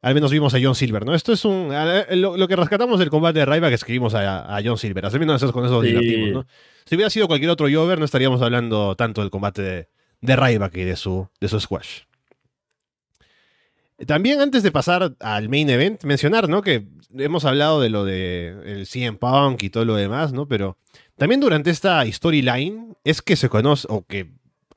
[0.00, 1.14] Al menos vimos a John Silver, ¿no?
[1.14, 1.68] Esto es un.
[2.12, 5.04] Lo, que rescatamos del combate de Raiva que escribimos a, a John Silver.
[5.04, 6.46] Al menos con eso divertimos, ¿no?
[6.86, 9.88] Si hubiera sido cualquier otro Jover, no estaríamos hablando tanto del combate de,
[10.22, 12.04] de que de su, de su squash.
[14.06, 16.62] También antes de pasar al main event, mencionar, ¿no?
[16.62, 16.86] Que
[17.16, 20.46] hemos hablado de lo de el CM Punk y todo lo demás, ¿no?
[20.46, 20.78] Pero
[21.16, 24.30] también durante esta storyline es que se conoce, o que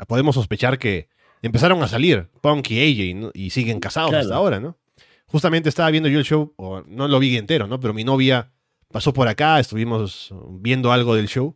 [0.07, 1.07] podemos sospechar que
[1.43, 2.79] empezaron a salir Punk y
[3.13, 3.31] AJ ¿no?
[3.33, 4.23] y siguen casados Claro.
[4.23, 4.77] hasta ahora, ¿no?
[5.27, 7.79] Justamente estaba viendo yo el show, o no lo vi entero, ¿no?
[7.79, 8.51] Pero mi novia
[8.91, 11.55] pasó por acá, estuvimos viendo algo del show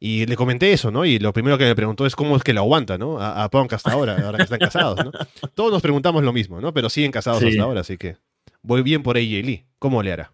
[0.00, 1.04] y le comenté eso, ¿no?
[1.04, 3.18] Y lo primero que me preguntó es cómo es que lo aguanta, ¿no?
[3.20, 5.10] A, a Punk hasta ahora, ahora que están casados, ¿no?
[5.54, 6.72] Todos nos preguntamos lo mismo, ¿no?
[6.72, 7.48] Pero siguen casados Sí.
[7.48, 8.16] hasta ahora, así que
[8.62, 9.66] voy bien por AJ Lee.
[9.78, 10.32] ¿Cómo le hará?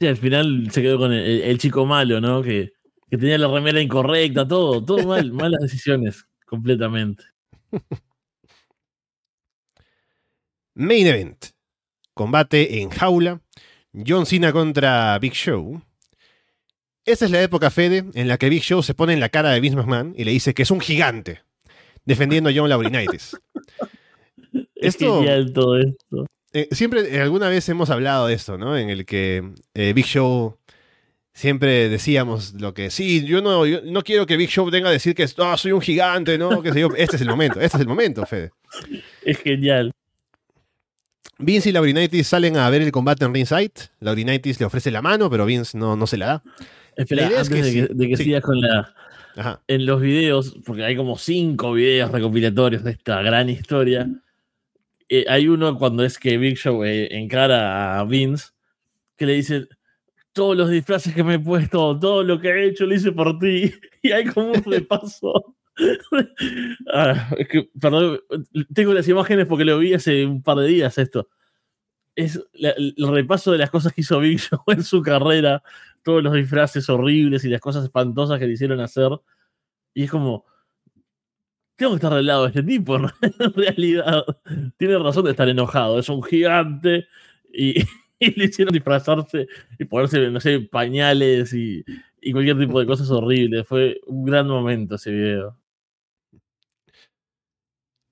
[0.00, 2.42] Sí, al final se quedó con el, el chico malo, ¿no?
[2.42, 2.72] Que,
[3.10, 7.24] que tenía la remera incorrecta, todo, todo mal, malas decisiones, completamente.
[10.74, 11.46] Main Event.
[12.14, 13.40] Combate en jaula.
[14.06, 15.80] John Cena contra Big Show.
[17.04, 19.50] Esta es la época, Fede, en la que Big Show se pone en la cara
[19.50, 21.42] de Vince McMahon y le dice que es un gigante,
[22.04, 23.36] defendiendo a John Laurinaitis.
[24.74, 26.26] Es Esto- genial todo esto.
[26.52, 28.76] Eh, siempre, eh, alguna vez hemos hablado de esto, ¿no?
[28.76, 30.58] En el que eh, Big Show
[31.32, 34.92] siempre decíamos lo que, sí, yo no, yo no quiero que Big Show venga a
[34.92, 36.62] decir que "Ah, soy un gigante, ¿no?
[36.62, 36.88] Que sé yo.
[36.96, 38.50] Este es el momento, este es el momento, Fede.
[39.22, 39.92] Es genial.
[41.38, 43.72] Vince y Laurinaitis salen a ver el combate en ringside.
[44.00, 46.42] Laurinaitis le ofrece la mano, pero Vince no, no se la da.
[46.96, 48.24] Espera, La idea es antes que de que, sí, de que sí.
[48.24, 48.94] sigas con la.
[49.36, 49.62] Ajá.
[49.66, 54.08] En los videos, porque hay como cinco videos recopilatorios de esta gran historia.
[55.08, 58.48] eh, hay uno cuando es que Big Show eh, encara a Vince,
[59.16, 59.68] que le dice:
[60.32, 63.38] Todos los disfraces que me he puesto, todo lo que he hecho, lo hice por
[63.38, 63.72] ti.
[64.02, 65.56] Y hay como un repaso.
[66.92, 68.20] Ah, es que, perdón,
[68.74, 71.28] tengo las imágenes porque lo vi hace un par de días esto.
[72.16, 75.62] Es la- el repaso de las cosas que hizo Big Show en su carrera,
[76.02, 79.10] todos los disfraces horribles y las cosas espantosas que le hicieron hacer.
[79.94, 80.44] Y es como,
[81.76, 84.24] tengo que estar del lado de este tipo, en realidad.
[84.76, 87.06] Tiene razón de estar enojado, es un gigante
[87.52, 87.74] y,
[88.20, 89.46] y le hicieron disfrazarse
[89.78, 91.84] y ponerse, no sé, pañales y,
[92.20, 93.66] y cualquier tipo de cosas horribles.
[93.66, 95.56] Fue un gran momento ese video.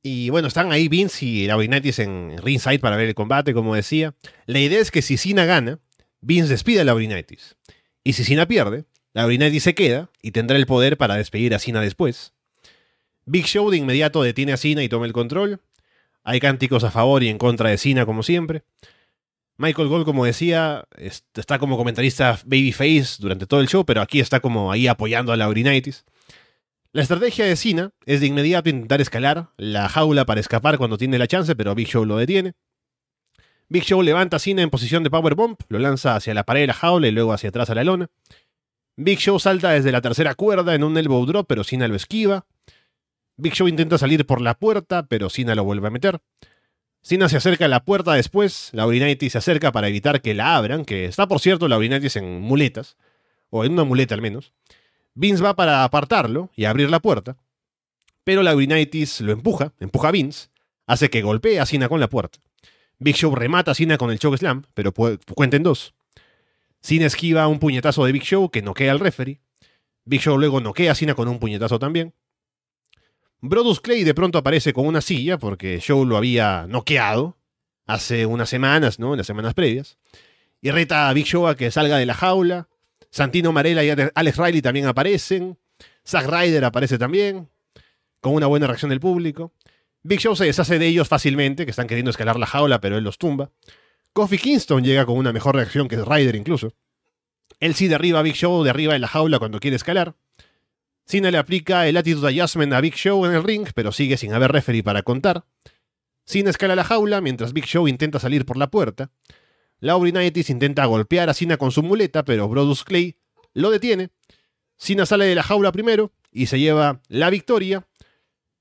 [0.03, 4.15] Y bueno, están ahí Vince y Laurinaitis en ringside para ver el combate, como decía.
[4.47, 5.79] La idea es que si Cena gana,
[6.21, 7.57] Vince despide a Laurinaitis.
[8.03, 11.81] Y si Cena pierde, Laurinaitis se queda y tendrá el poder para despedir a Cena
[11.83, 12.33] después.
[13.27, 15.61] Big Show de inmediato detiene a Cena y toma el control.
[16.25, 18.63] Hay cánticos a favor y en contra de Cena, como siempre.
[19.59, 24.19] Michael Gold, como decía, est- está como comentarista babyface durante todo el show, pero aquí
[24.21, 26.05] está como ahí apoyando a Laurinaitis.
[26.93, 31.21] La estrategia de Cena es de inmediato intentar escalar la jaula para escapar cuando tiene
[31.21, 32.55] la chance, pero Big Show lo detiene.
[33.69, 36.67] Big Show levanta a Cena en posición de powerbomb, lo lanza hacia la pared de
[36.67, 38.09] la jaula y luego hacia atrás a la lona.
[38.97, 42.45] Big Show salta desde la tercera cuerda en un elbow drop, pero Cena lo esquiva.
[43.37, 46.21] Big Show intenta salir por la puerta, pero Cena lo vuelve a meter.
[47.03, 50.85] Cena se acerca a la puerta después, Laurinaitis se acerca para evitar que la abran,
[50.85, 52.97] que está por cierto Laurinaitis en muletas,
[53.49, 54.53] o en una muleta al menos.
[55.15, 57.37] Vince va para apartarlo y abrir la puerta,
[58.25, 60.49] pero Laurinaitis lo empuja, empuja a Vince,
[60.87, 62.39] hace que golpee a Cena con la puerta.
[62.99, 65.95] Big Show remata a Cena con el choke slam, pero cuenten dos.
[66.81, 69.41] Cena esquiva un puñetazo de Big Show que noquea al referee.
[70.05, 72.15] Big Show luego noquea a Cena con un puñetazo también.
[73.41, 77.39] Brodus Clay de pronto aparece con una silla porque Show lo había noqueado
[77.87, 79.13] hace unas semanas, ¿no?
[79.13, 79.99] En las semanas previas.
[80.61, 82.69] Y reta a Big Show a que salga de la jaula.
[83.11, 85.59] Santino Marella y Alex Riley también aparecen.
[86.07, 87.49] Zack Ryder aparece también,
[88.21, 89.53] con una buena reacción del público.
[90.03, 93.05] Big Show se deshace de ellos fácilmente, que están queriendo escalar la jaula, pero él
[93.05, 93.51] los tumba.
[94.13, 96.73] Kofi Kingston llega con una mejor reacción que Ryder incluso.
[97.61, 100.15] Él sí derriba a Big Show de arriba en la jaula cuando quiere escalar.
[101.05, 104.33] Cena le aplica el Attitude Adjustment a Big Show en el ring, pero sigue sin
[104.33, 105.45] haber referee para contar.
[106.25, 109.11] Cena escala la jaula mientras Big Show intenta salir por la puerta.
[109.81, 113.17] Laurinaitis intenta golpear a Cena con su muleta, pero Brodus Clay
[113.53, 114.11] lo detiene.
[114.77, 117.87] Cena sale de la jaula primero y se lleva la victoria.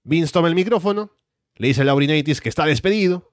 [0.04, 1.12] Vince toma el micrófono,
[1.56, 3.32] le dice a Laurinaitis que está despedido.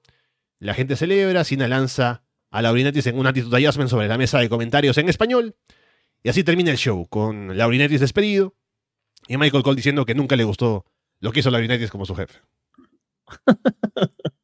[0.59, 4.49] La gente celebra, Cena lanza a Laurinaitis en un attitude adjustment sobre la mesa de
[4.49, 5.55] comentarios en español.
[6.23, 8.55] Y así termina el show, con Laurinaitis despedido
[9.27, 10.85] y Michael Cole diciendo que nunca le gustó
[11.19, 12.39] lo que hizo Laurinaitis como su jefe.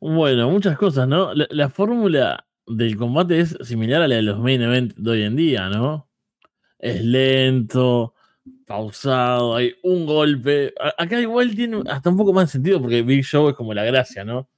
[0.00, 1.34] Bueno, muchas cosas, ¿no?
[1.34, 5.22] La, la fórmula del combate es similar a la de los main event de hoy
[5.22, 6.08] en día, ¿no?
[6.78, 8.14] Es lento,
[8.66, 10.74] pausado, hay un golpe.
[10.98, 13.84] Acá igual tiene hasta un poco más de sentido porque Big Show es como la
[13.84, 14.48] gracia, ¿no?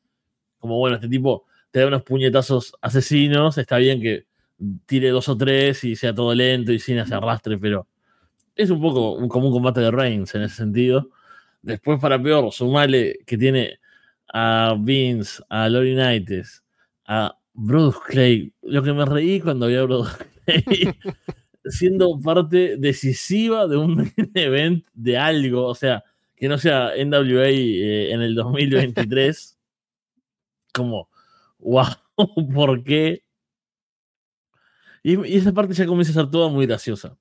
[0.59, 4.27] Como bueno, este tipo te da unos puñetazos asesinos, está bien que
[4.87, 7.87] tire dos o tres y sea todo lento y sin se arrastre, pero
[8.57, 11.11] es un poco como un combate de Reigns en ese sentido.
[11.63, 13.81] Después, para peor, sumale que tiene
[14.33, 16.63] a Vince, a Laurinaitis,
[17.07, 18.53] a Bruce Clay.
[18.63, 20.95] Lo que me reí cuando vi a Bruce Clay
[21.65, 25.67] siendo parte decisiva de un event de algo.
[25.67, 26.05] O sea,
[26.37, 29.59] que no sea NWA eh, en el 2023,
[30.75, 31.09] como,
[31.59, 31.87] wow,
[32.55, 33.25] ¿por qué?
[35.03, 37.17] Y, y, esa parte ya comienza a ser toda muy graciosa.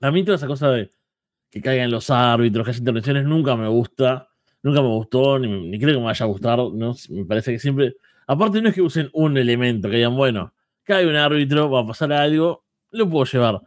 [0.00, 0.92] A mí toda esa cosa de
[1.50, 4.33] que caigan los árbitros, que haya intervenciones, nunca me gusta,
[4.64, 6.96] nunca me gustó, ni, ni creo que me vaya a gustar, ¿no?
[7.10, 7.96] Me parece que siempre,
[8.26, 10.54] aparte no es que usen un elemento, que digan, bueno,
[10.84, 13.60] cae un árbitro, va a pasar algo, lo puedo llevar.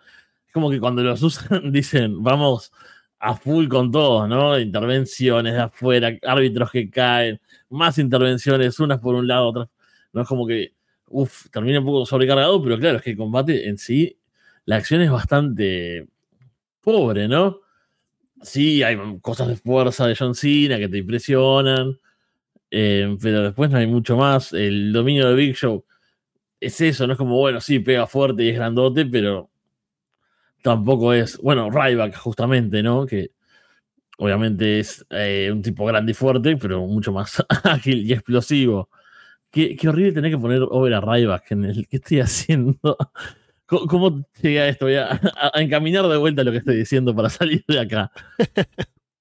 [0.47, 2.73] Es como que cuando los usan dicen, vamos
[3.19, 4.59] a full con todo, ¿no?
[4.59, 7.39] Intervenciones de afuera, árbitros que caen,
[7.69, 9.69] más intervenciones, unas por un lado, otras.
[10.13, 10.73] No es como que,
[11.09, 14.17] uff, termina un poco sobrecargado, pero claro, es que el combate en sí,
[14.65, 16.07] la acción es bastante
[16.81, 17.61] pobre, ¿no?
[18.41, 21.99] Sí, hay cosas de fuerza de John Cena que te impresionan,
[22.71, 24.53] eh, pero después no hay mucho más.
[24.53, 25.85] El dominio de Big Show
[26.59, 29.49] es eso, no es como, bueno, sí, pega fuerte y es grandote, pero
[30.61, 33.05] tampoco es, bueno, Ryback justamente, ¿no?
[33.05, 33.31] Que
[34.17, 38.89] obviamente es eh, un tipo grande y fuerte, pero mucho más ágil y explosivo.
[39.51, 42.79] Qué, horrible tener que poner over a Ryback en el que estoy haciendo.
[43.67, 44.85] ¿Cómo, llega esto?
[44.85, 45.19] Voy a,
[45.53, 48.11] a, encaminar de vuelta lo que estoy diciendo para salir de acá.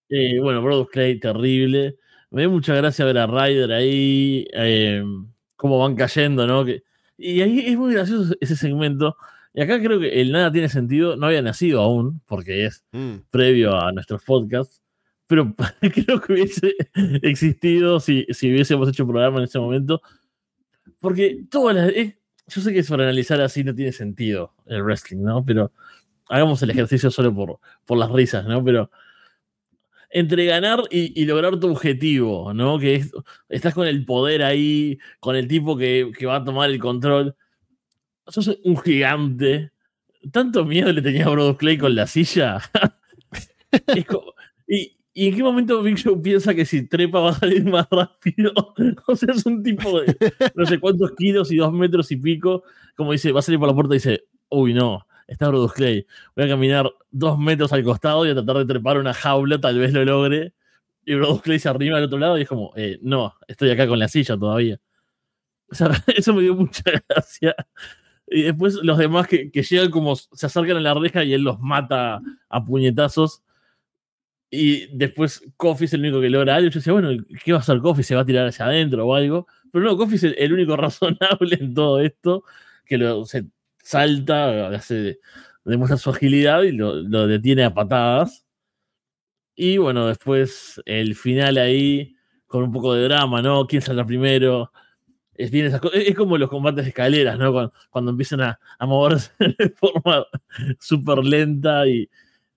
[0.08, 1.96] eh, bueno, Brodus Clay, terrible.
[2.30, 5.02] Me dio mucha gracia ver a Ryder ahí, eh,
[5.56, 6.64] cómo van cayendo, ¿no?
[6.64, 6.84] Que,
[7.18, 9.16] y ahí es muy gracioso ese segmento.
[9.52, 11.16] Y acá creo que el nada tiene sentido.
[11.16, 13.28] No había nacido aún, porque es mm.
[13.30, 14.80] previo a nuestros podcasts.
[15.26, 16.76] Pero creo que hubiese
[17.22, 20.00] existido si, si hubiésemos hecho programa en ese momento.
[21.00, 21.92] Porque todas las.
[22.48, 25.44] Yo sé que para analizar así no tiene sentido el wrestling, ¿no?
[25.44, 25.72] Pero
[26.28, 28.64] hagamos el ejercicio solo por, por las risas, ¿no?
[28.64, 28.90] Pero
[30.10, 32.78] entre ganar y, lograr tu objetivo, ¿no?
[32.78, 33.12] Que es,
[33.48, 37.36] estás con el poder ahí, con el tipo que, que, va a tomar el control.
[38.26, 39.72] Sos un gigante.
[40.32, 42.60] Tanto miedo le tenía a Brodus Clay con la silla.
[44.08, 44.34] como,
[44.66, 47.86] y, y, en qué momento Big Show piensa que si trepa va a salir más
[47.90, 48.52] rápido?
[49.06, 50.16] o sea, es un tipo de
[50.54, 52.64] no sé cuántos kilos y dos metros y pico.
[52.94, 56.06] Como dice, va a salir por la puerta y dice, uy, no, está Brodus Clay.
[56.36, 59.78] Voy a caminar dos metros al costado y a tratar de trepar una jaula, tal
[59.78, 60.52] vez lo logre.
[61.04, 63.86] Y Brodus Clay se arriba al otro lado y es como, eh, no, estoy acá
[63.86, 64.78] con la silla todavía.
[65.70, 67.54] O sea, eso me dio mucha gracia.
[68.28, 71.58] Y después los demás que llegan como se acercan a la reja y él los
[71.60, 73.42] mata a puñetazos.
[74.50, 76.70] Y después Kofi es el único que logra algo.
[76.70, 77.10] Yo decía, bueno,
[77.44, 78.02] ¿qué va a hacer Kofi?
[78.02, 79.46] ¿Se va a tirar hacia adentro o algo?
[79.72, 82.44] Pero no, Kofi es el, único razonable en todo esto,
[82.84, 83.46] que lo, se
[83.82, 85.20] salta, hace,
[85.64, 88.46] demuestra su agilidad y lo, lo, detiene a patadas.
[89.56, 92.14] Y bueno, después el final ahí,
[92.46, 93.66] con un poco de drama, ¿no?
[93.66, 94.70] ¿Quién saldrá primero?
[95.34, 97.72] Es, bien es, como los combates de escaleras, ¿no?
[97.90, 100.26] Cuando, empiezan a, a, moverse de forma
[100.78, 102.08] súper lenta y,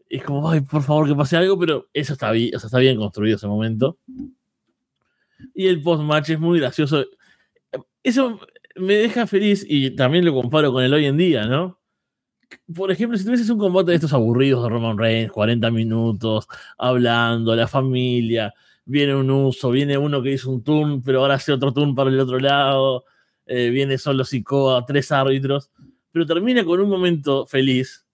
[0.10, 2.80] es como, ay, por favor, que pase algo, pero eso está bien, o sea, está
[2.80, 3.98] bien construido ese momento.
[5.54, 7.06] Y el post-match es muy gracioso.
[8.04, 8.40] Eso
[8.76, 11.80] me deja feliz y también lo comparo con el hoy en día, ¿no?
[12.74, 16.48] Por ejemplo, si tuvieses un combate de estos aburridos de Roman Reigns, 40 minutos,
[16.78, 18.54] hablando, la familia,
[18.86, 22.10] viene un uso, viene uno que hizo un turn, pero ahora hace otro turn para
[22.10, 23.06] el otro lado,
[23.46, 25.70] eh, viene solo Sikoa, tres árbitros,
[26.12, 28.09] pero termina con un momento feliz.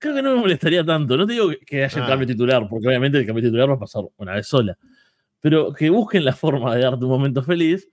[0.00, 1.14] Creo que no me molestaría tanto.
[1.14, 2.06] No te digo que haya ah.
[2.06, 4.76] cambio titular, porque obviamente el cambio titular va a pasar una vez sola.
[5.40, 7.88] Pero que busquen la forma de darte un momento feliz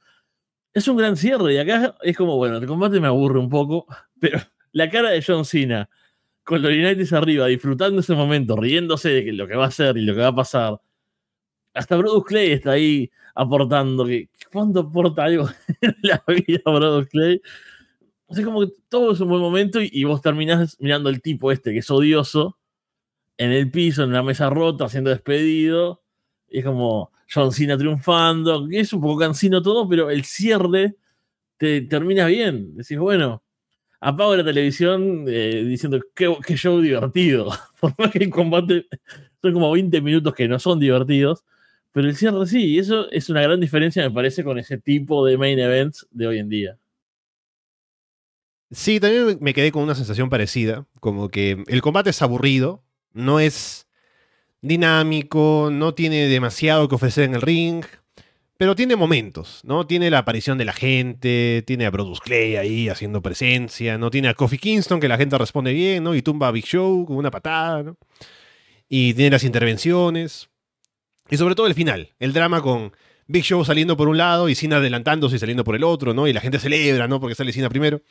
[0.73, 1.53] es un gran cierre.
[1.53, 3.85] Y acá es como, bueno, el combate me aburre un poco,
[4.19, 4.39] pero
[4.71, 5.89] la cara de John Cena
[6.43, 10.05] con los United arriba, disfrutando ese momento, riéndose de lo que va a hacer y
[10.05, 10.79] lo que va a pasar.
[11.73, 14.05] Hasta Brodus Clay está ahí aportando.
[14.05, 15.49] Que, ¿Cuánto aporta algo
[15.81, 17.41] en la vida Brodus Clay?
[18.29, 21.71] Sea, como que todo es un buen momento y, vos terminás mirando el tipo este
[21.71, 22.57] que es odioso
[23.37, 26.03] en el piso, en una mesa rota, siendo despedido.
[26.49, 30.95] Y es como, John Cena triunfando, que es un poco cansino todo, pero el cierre
[31.57, 32.75] te termina bien.
[32.75, 33.43] Decís, bueno,
[33.99, 37.51] apago la televisión eh, diciendo qué, qué, show divertido.
[37.79, 38.87] Por más que el combate
[39.41, 41.43] son como 20 minutos que no son divertidos,
[41.91, 45.25] pero el cierre sí, y eso es una gran diferencia, me parece, con ese tipo
[45.25, 46.77] de main events de hoy en día.
[48.71, 53.39] Sí, también me quedé con una sensación parecida, como que el combate es aburrido, no
[53.39, 53.87] es
[54.61, 57.85] dinámico, no tiene demasiado que ofrecer en el ring,
[58.57, 59.85] pero tiene momentos, ¿no?
[59.85, 64.09] Tiene la aparición de la gente, tiene a Brodus Clay ahí haciendo presencia, ¿no?
[64.09, 66.15] Tiene a Kofi Kingston que la gente responde bien, ¿no?
[66.15, 67.97] Y tumba a Big Show con una patada, ¿no?
[68.89, 70.49] Y tiene las intervenciones.
[71.29, 72.93] Y sobre todo el final, el drama con
[73.27, 76.27] Big Show saliendo por un lado y Cena adelantándose y saliendo por el otro, ¿no?
[76.27, 77.19] Y la gente celebra, ¿no?
[77.19, 78.01] Porque sale Cena primero.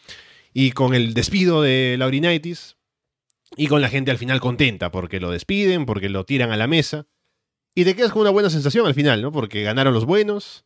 [0.58, 2.78] Y con el despido de Laurinaitis,
[3.58, 6.66] y con la gente al final contenta porque lo despiden, porque lo tiran a la
[6.66, 7.06] mesa.
[7.74, 9.32] y te quedas con una buena sensación al final, ¿no?
[9.32, 10.64] Porque ganaron los buenos.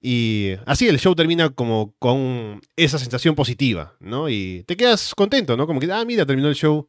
[0.00, 4.28] Y así el show termina como con esa sensación positiva, ¿no?
[4.28, 5.66] Y te quedas contento, ¿no?
[5.66, 6.88] Como que, ah, mira, terminó el show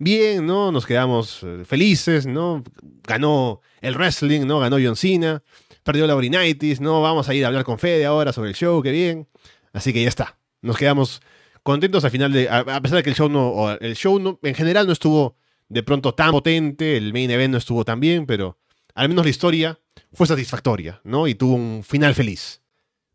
[0.00, 0.72] bien, ¿no?
[0.72, 2.64] Nos quedamos eh, felices, ¿no?
[3.04, 4.58] Ganó el wrestling, ¿no?
[4.58, 5.44] Ganó John Cena,
[5.84, 7.02] perdió la Orinitis, ¿no?
[7.02, 9.28] Vamos a ir a hablar con Fede ahora sobre el show, qué bien.
[9.72, 10.38] Así que ya está.
[10.60, 11.20] Nos quedamos
[11.64, 14.54] contentos al final de, a, pesar de que el show no, el show no, en
[14.54, 15.36] general no estuvo
[15.68, 18.58] de pronto tan potente, el main event no estuvo tan bien, pero
[18.94, 19.80] al menos la historia
[20.12, 21.26] fue satisfactoria, ¿no?
[21.26, 22.62] Y tuvo un final feliz.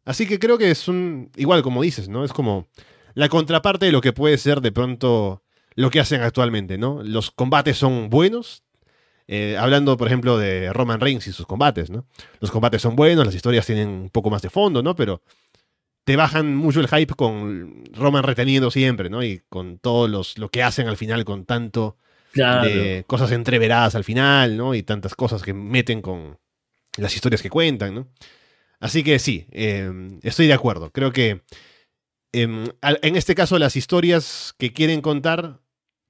[0.04, 2.26] Así que creo que es un, igual como dices, ¿no?
[2.26, 2.68] Es como
[3.14, 5.44] la contraparte de lo que puede ser de pronto
[5.76, 7.02] lo que hacen actualmente, ¿no?
[7.04, 8.64] Los combates son buenos,
[9.28, 12.08] eh, hablando, por ejemplo, de Roman Reigns y sus combates, ¿no?
[12.40, 14.96] Los combates son buenos, las historias tienen un poco más de fondo, ¿no?
[14.96, 15.22] Pero
[16.04, 19.24] te bajan mucho el hype con Roman reteniendo siempre, ¿no?
[19.24, 21.98] Y con todo los, lo que hacen al final con tanto
[22.34, 24.76] de cosas entreveradas al final, ¿no?
[24.76, 26.38] Y tantas cosas que meten con
[26.98, 28.08] las historias que cuentan, ¿no?
[28.80, 30.92] Así que sí, em, estoy de acuerdo.
[30.92, 31.42] Creo que
[32.32, 35.60] em, en este caso las historias que quieren contar,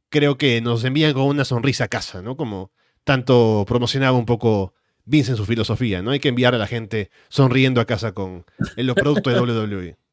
[0.10, 2.36] creo que nos envían con una sonrisa a casa, ¿no?
[2.36, 2.72] Como
[3.04, 4.74] tanto promocionaba un poco
[5.10, 6.12] Vince en su filosofía, ¿no?
[6.12, 8.46] Hay que enviar a la gente sonriendo a casa con
[8.78, 9.98] los productos de WWE.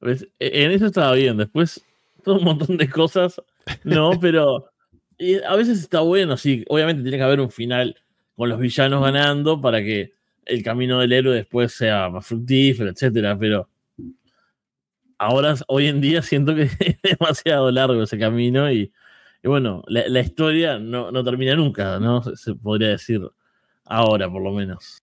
[0.00, 1.36] E, en eso estaba bien.
[1.36, 1.84] Después,
[2.22, 3.42] todo un montón de cosas.
[3.82, 4.70] No, pero
[5.48, 6.64] a veces está bueno, sí.
[6.68, 7.96] Obviamente tiene que haber un final
[8.36, 10.12] con los villanos ganando para que
[10.44, 13.36] el camino del héroe después sea más fructífero, etcétera.
[13.36, 13.68] Pero
[15.18, 18.92] ahora, hoy en día, siento que es demasiado largo ese camino y,
[19.42, 22.22] bueno, la, historia no, termina nunca, ¿no?
[22.36, 23.20] Se, podría decir
[23.88, 25.02] ahora, por lo menos.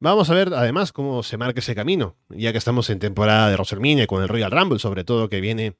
[0.00, 3.54] Vamos a ver además cómo se marca ese camino, ya que estamos en temporada de
[3.54, 5.76] WrestleMania con el Royal Rumble, sobre todo que viene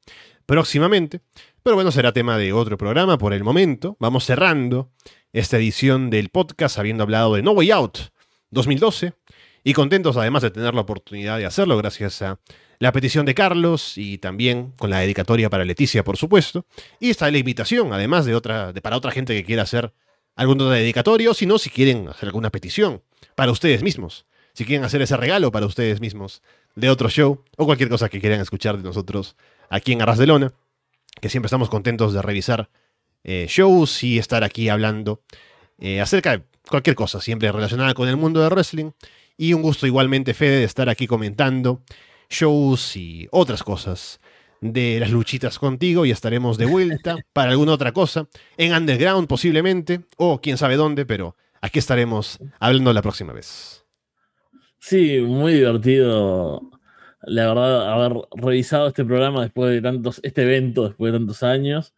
[0.46, 1.20] próximamente.
[1.62, 3.96] Pero bueno, será tema de otro programa por el momento.
[3.98, 4.92] Vamos cerrando
[5.32, 7.98] esta edición del podcast habiendo hablado de No Way Out
[8.50, 9.12] 2012
[9.64, 12.38] y contentos además de tener la oportunidad de hacerlo gracias a
[12.78, 16.66] la petición de Carlos y también con la dedicatoria para Leticia, por supuesto.
[17.00, 19.92] Y está la invitación, además de otra, de para otra gente que quiera hacer
[20.34, 23.02] algún otro dedicatorio, si no, si quieren hacer alguna petición
[23.34, 24.26] para ustedes mismos.
[24.54, 26.42] Si quieren hacer ese regalo para ustedes mismos
[26.74, 29.36] de otro show o cualquier cosa que quieran escuchar de nosotros
[29.70, 30.52] aquí en Arras de Lona,
[31.20, 32.68] que siempre estamos contentos de revisar
[33.24, 35.22] eh, shows y estar aquí hablando
[35.78, 38.90] eh, acerca de cualquier cosa, siempre relacionada con el mundo del wrestling.
[39.36, 41.82] Y un gusto igualmente, Fede, de estar aquí comentando
[42.28, 44.20] shows y otras cosas
[44.62, 50.02] de las luchitas contigo y estaremos de vuelta para alguna otra cosa, en Underground posiblemente,
[50.16, 53.84] o quién sabe dónde, pero aquí estaremos hablando la próxima vez.
[54.78, 56.70] Sí, muy divertido,
[57.22, 61.92] la verdad, haber revisado este programa después de tantos, este evento después de tantos años.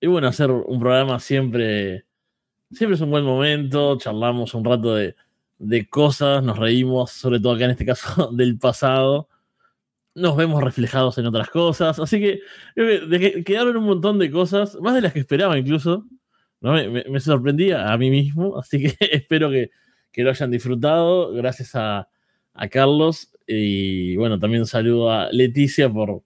[0.00, 2.06] Y bueno, hacer un programa siempre,
[2.70, 5.14] siempre es un buen momento, charlamos un rato de,
[5.58, 9.28] de cosas, nos reímos, sobre todo acá en este caso del pasado
[10.14, 11.98] nos vemos reflejados en otras cosas.
[11.98, 16.06] Así que, quedaron un montón de cosas, más de las que esperaba incluso.
[16.60, 19.70] Me, sorprendía a mí mismo, así que espero que,
[20.16, 21.32] lo hayan disfrutado.
[21.32, 22.08] Gracias a,
[22.70, 26.22] Carlos y bueno, también saludo a Leticia por,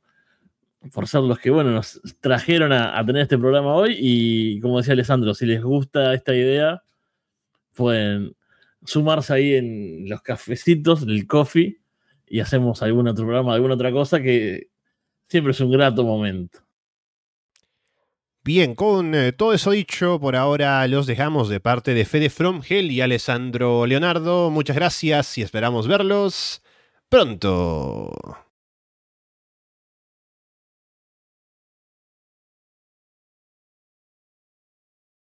[0.92, 3.96] por ser los que bueno, nos trajeron a, a tener este programa hoy.
[3.98, 6.82] Y como decía Alessandro, si les gusta esta idea,
[7.74, 8.34] pueden
[8.84, 11.78] sumarse ahí en los cafecitos, el coffee
[12.26, 14.68] y hacemos algún otro programa, alguna otra cosa que
[15.28, 16.60] siempre es un grato momento.
[18.44, 22.62] Bien, con eh, todo eso dicho, por ahora los dejamos de parte de Fede From
[22.68, 24.50] Hell y Alessandro Leonardo.
[24.50, 26.62] Muchas gracias y esperamos verlos
[27.08, 28.12] pronto.